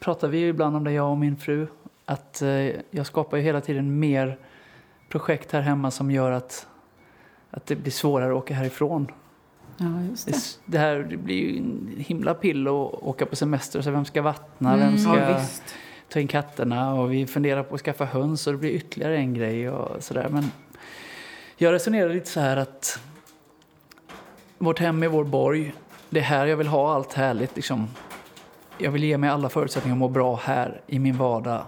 [0.00, 1.66] pratar vi ju ibland om det, jag och min fru,
[2.04, 2.48] att eh,
[2.90, 4.38] jag skapar ju hela tiden mer
[5.08, 6.66] projekt här hemma som gör att,
[7.50, 9.12] att det blir svårare att åka härifrån.
[9.76, 10.32] Ja, just det.
[10.32, 12.72] Det, det här det blir ju en himla pill att
[13.02, 13.82] åka på semester.
[13.82, 14.74] Så vem ska vattna?
[14.74, 15.40] Mm, vem ska ja,
[16.08, 16.94] ta in katterna?
[16.94, 20.28] Och vi funderar på att skaffa höns och det blir ytterligare en grej och sådär.
[20.30, 20.50] Men
[21.56, 23.00] jag resonerar lite så här att
[24.58, 25.74] vårt hem är vår borg.
[26.10, 27.56] Det är här jag vill ha allt härligt.
[27.56, 27.88] Liksom.
[28.78, 31.64] Jag vill ge mig alla förutsättningar att må bra här i min vardag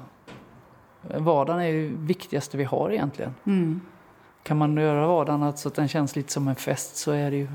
[1.02, 3.34] vardagen är det viktigaste vi har egentligen.
[3.46, 3.80] Mm.
[4.42, 7.36] Kan man göra vardagen så att den känns lite som en fest så är, det
[7.36, 7.48] ju,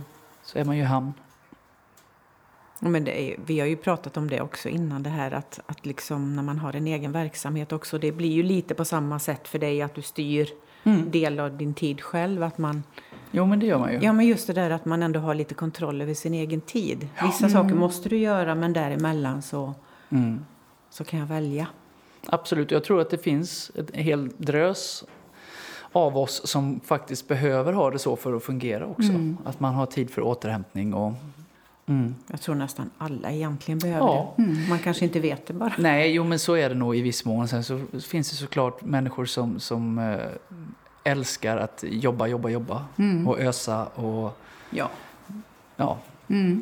[0.44, 1.14] så är man ju i hamn.
[2.80, 6.36] Men är, vi har ju pratat om det också innan, det här att, att liksom
[6.36, 9.60] när man har en egen verksamhet också, det blir ju lite på samma sätt för
[9.60, 10.50] dig att du styr
[10.84, 11.12] mm.
[11.12, 12.44] del av din tid själv.
[12.44, 12.84] Att man,
[13.32, 14.00] jo, men det gör man ju.
[14.02, 17.08] Ja, men just det där att man ändå har lite kontroll över sin egen tid.
[17.24, 17.50] Vissa mm.
[17.50, 19.74] saker måste du göra, men däremellan så,
[20.10, 20.46] mm.
[20.90, 21.68] så kan jag välja.
[22.26, 25.06] Absolut, jag tror att det finns en hel drös
[25.98, 29.12] av oss som faktiskt behöver ha det så för att fungera också.
[29.46, 31.14] Att man har tid för återhämtning och
[31.86, 32.16] mm.
[32.28, 34.34] Jag tror nästan alla egentligen behöver Ja.
[34.38, 34.70] det.
[34.70, 35.74] Man kanske inte vet det bara.
[35.78, 37.48] Nej, jo men så är det nog i viss mån.
[37.48, 40.18] Sen så finns det såklart människor som, som eh,
[41.04, 42.86] älskar att jobba, jobba, jobba
[43.28, 44.38] och ösa och
[44.70, 44.90] Ja.
[45.76, 45.98] ja,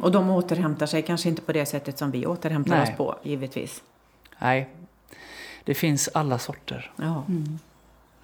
[0.02, 2.84] Och de återhämtar sig kanske inte på det sättet som vi återhämtar Nej.
[2.92, 3.84] oss på, givetvis.
[4.40, 4.70] nej.
[5.64, 6.92] Det finns alla sorter.
[6.96, 7.24] Ja.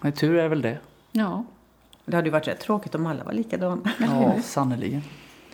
[0.01, 0.78] Men tur är väl det.
[1.12, 1.43] Ja.
[2.05, 3.82] Det hade ju varit rätt tråkigt om alla var likadana.
[3.99, 5.01] Ja, sannerligen.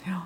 [0.04, 0.22] Ja.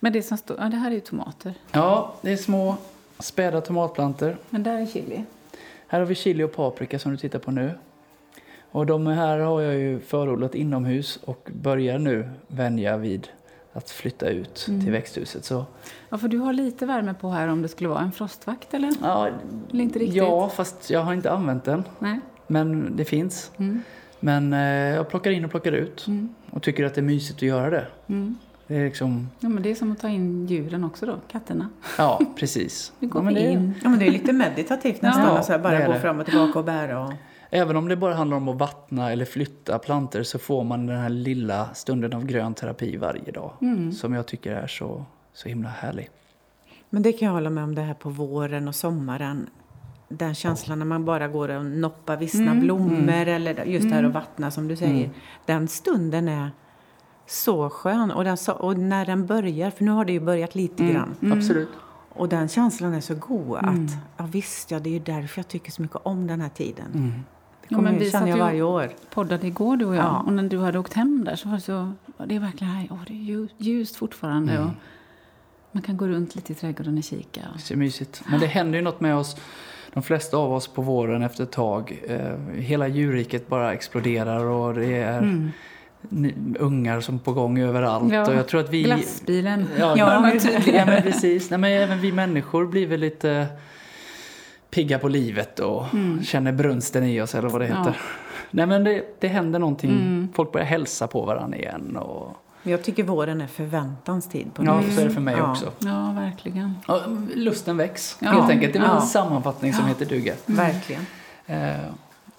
[0.00, 0.56] Men det som står...
[0.60, 1.54] Ja, det här är ju tomater.
[1.72, 2.76] Ja, det är små
[3.18, 4.36] späda tomatplantor.
[4.50, 5.24] Men där är chili.
[5.86, 7.70] Här har vi chili och paprika som du tittar på nu.
[8.70, 13.28] Och de här har jag ju förodlat inomhus och börjar nu vänja vid
[13.72, 15.44] att flytta ut till växthuset.
[15.44, 15.64] Så,
[16.08, 18.92] Ja, för du har lite värme på här om det skulle vara en frostvakt, eller?
[19.02, 19.28] ja,
[19.72, 20.16] Eller inte riktigt?
[20.16, 21.84] ja, fast jag har inte använt den.
[21.98, 22.20] Nej.
[22.46, 23.50] Men det finns.
[23.56, 23.82] Mm.
[24.20, 24.60] Men eh,
[24.96, 26.28] jag plockar in och plockar ut Mm.
[26.50, 27.86] och tycker att det är mysigt att göra det.
[28.08, 28.36] Mm.
[28.66, 31.68] Det är liksom, Ja, men det är som att ta in djuren också då, katterna.
[31.98, 32.92] ja precis.
[32.98, 33.74] Nu går Ja, men vi det- in.
[33.82, 35.24] Ja, men det är lite meditativt nästan.
[35.24, 36.00] Ja, alltså, bara det gå det.
[36.00, 37.04] fram och tillbaka och bära.
[37.06, 37.12] Och...
[37.50, 40.98] Även om det bara handlar om att vattna eller flytta planter så får man den
[41.00, 43.52] här lilla stunden av grön terapi varje dag.
[43.60, 43.92] Mm.
[43.92, 46.10] Som jag tycker är så, så himla härlig.
[46.90, 49.50] Men det kan jag hålla med om det här på våren och sommaren.
[50.08, 54.12] Den känslan när man bara går och noppar vissna blommor eller just det här att
[54.12, 55.10] vattna som du säger.
[55.46, 56.50] Den stunden är
[57.26, 58.10] så skön.
[58.10, 61.32] Och, den, och när den börjar, för nu har det ju börjat lite grann.
[61.32, 61.68] Absolut.
[62.08, 65.48] Och den känslan är så god att, ja visst, ja, det är ju därför jag
[65.48, 66.84] tycker så mycket om den här tiden.
[66.92, 68.90] Det Ja, kommer, men vi känner satt jag ju- varje år.
[69.14, 70.04] poddade igår du och jag.
[70.04, 70.22] Ja.
[70.26, 71.92] Och när du hade åkt hem där så var det så...
[72.16, 74.58] ja, Det är verkligen här, åh, det är ljus- ljust fortfarande.
[74.58, 74.70] Och
[75.72, 77.40] man kan gå runt lite i trädgården och kika.
[77.54, 78.22] Och, Så mysigt.
[78.26, 79.36] Men det händer ju något med oss,
[79.96, 82.02] de flesta av oss på våren efter ett tag.
[82.08, 85.50] Eh, hela djurriket bara exploderar och det är
[86.00, 88.12] ny, ungar som på gång överallt.
[88.12, 88.82] Ja, Och jag tror att vi...
[88.82, 89.66] Glassbilen.
[89.78, 90.40] Ja, Ja, ja, men
[90.74, 91.50] ja men precis.
[91.50, 93.46] Nej, men även vi människor blir väl lite
[94.70, 95.84] pigga på livet och
[96.24, 97.78] känner brunsten i oss eller vad det Ja.
[97.78, 97.96] heter.
[98.50, 100.28] Nej men det, det händer någonting.
[100.34, 101.96] Folk börjar hälsa på varandra igen.
[101.96, 102.36] Och,
[102.70, 105.50] Jag tycker våren är förväntans tid på ja, så är det för mig Ja.
[105.50, 105.72] också.
[105.78, 106.74] Ja, verkligen.
[106.88, 107.00] Ja,
[107.34, 108.30] lusten väcks Ja.
[108.30, 108.72] helt enkelt.
[108.72, 108.96] Det Ja.
[109.00, 110.34] en sammanfattning som heter duga.
[110.46, 111.06] Verkligen.
[111.46, 111.76] Eh,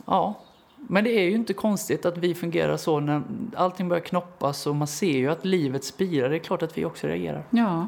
[0.05, 0.39] ja,
[0.87, 3.21] men det är ju inte konstigt att vi fungerar så när
[3.55, 6.29] allting börjar knoppas och man ser ju att livet spirar.
[6.29, 7.43] Det är klart att vi också reagerar.
[7.49, 7.87] Ja,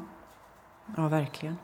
[0.97, 1.57] Ja, verkligen.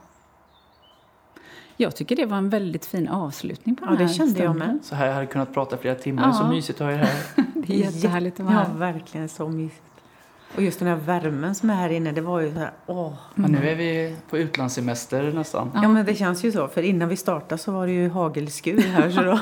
[1.77, 4.51] jag tycker det var en väldigt fin avslutning på Ja, den här det kände jag
[4.55, 4.75] stunden.
[4.75, 4.85] med.
[4.85, 6.27] Så här jag hade kunnat prata flera timmar.
[6.27, 6.33] Ja.
[6.33, 7.21] Så mysigt att ha er här.
[7.55, 8.73] Det är jättehärligt att vara Ja, här.
[8.73, 9.81] verkligen så mysigt.
[10.55, 13.13] Och just den här värmen som är här inne, det var ju så här, åh.
[13.35, 15.71] Men nu är vi på utlandssemester nästan.
[15.73, 15.87] Ja.
[15.87, 19.09] men det känns ju så, för innan vi startade så var det ju hagelskur här.
[19.09, 19.39] Så då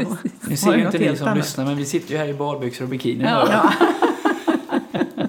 [0.49, 1.38] Nu ser ju inte ni som annat.
[1.38, 3.24] lyssnar, men vi sitter ju här i badbyxor och bikini.
[3.24, 3.47] Ja.
[3.51, 3.74] Ja.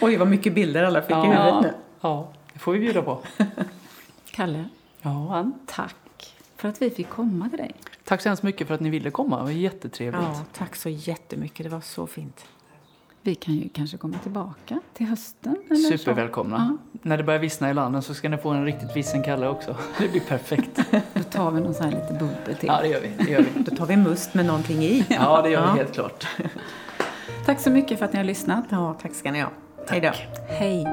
[0.00, 1.72] Oj, vad mycket bilder alla fick i huvudet ja, nu.
[2.00, 3.18] ja, det får vi bjuda på.
[4.30, 4.64] Kalle,
[5.02, 5.52] Ja, Ann.
[5.66, 7.74] tack för att vi fick komma till dig.
[8.04, 9.36] Tack så hemskt mycket för att ni ville komma.
[9.38, 10.22] Det var jättetrevligt.
[10.22, 11.64] Ja, tack så jättemycket.
[11.64, 12.44] Det var så fint.
[13.26, 15.56] Vi kan ju kanske komma tillbaka till hösten.
[15.66, 15.98] Eller så.
[15.98, 16.78] Supervälkomna.
[17.02, 19.76] När det börjar vissna i landen så ska ni få en riktigt vissen Kalle också.
[19.98, 20.80] Det blir perfekt.
[21.14, 22.66] Då tar vi någon sån här lite bubbel till.
[22.68, 23.24] Ja, det gör vi.
[23.24, 23.62] Det gör vi.
[23.62, 25.04] Då tar vi must med någonting i.
[25.08, 25.72] Ja, det gör Ja.
[25.72, 26.26] vi helt klart.
[27.46, 28.64] Tack så mycket för att ni har lyssnat.
[28.70, 29.50] Ja, tack ska ni ha.
[29.88, 30.10] Hej då.
[30.48, 30.84] Hej!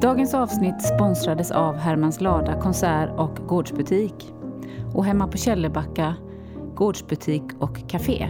[0.00, 4.32] Dagens avsnitt sponsrades av Hermans Lada konsert och gårdsbutik
[4.94, 6.14] och hemma på Källebacka
[6.74, 8.28] gårdsbutik och café.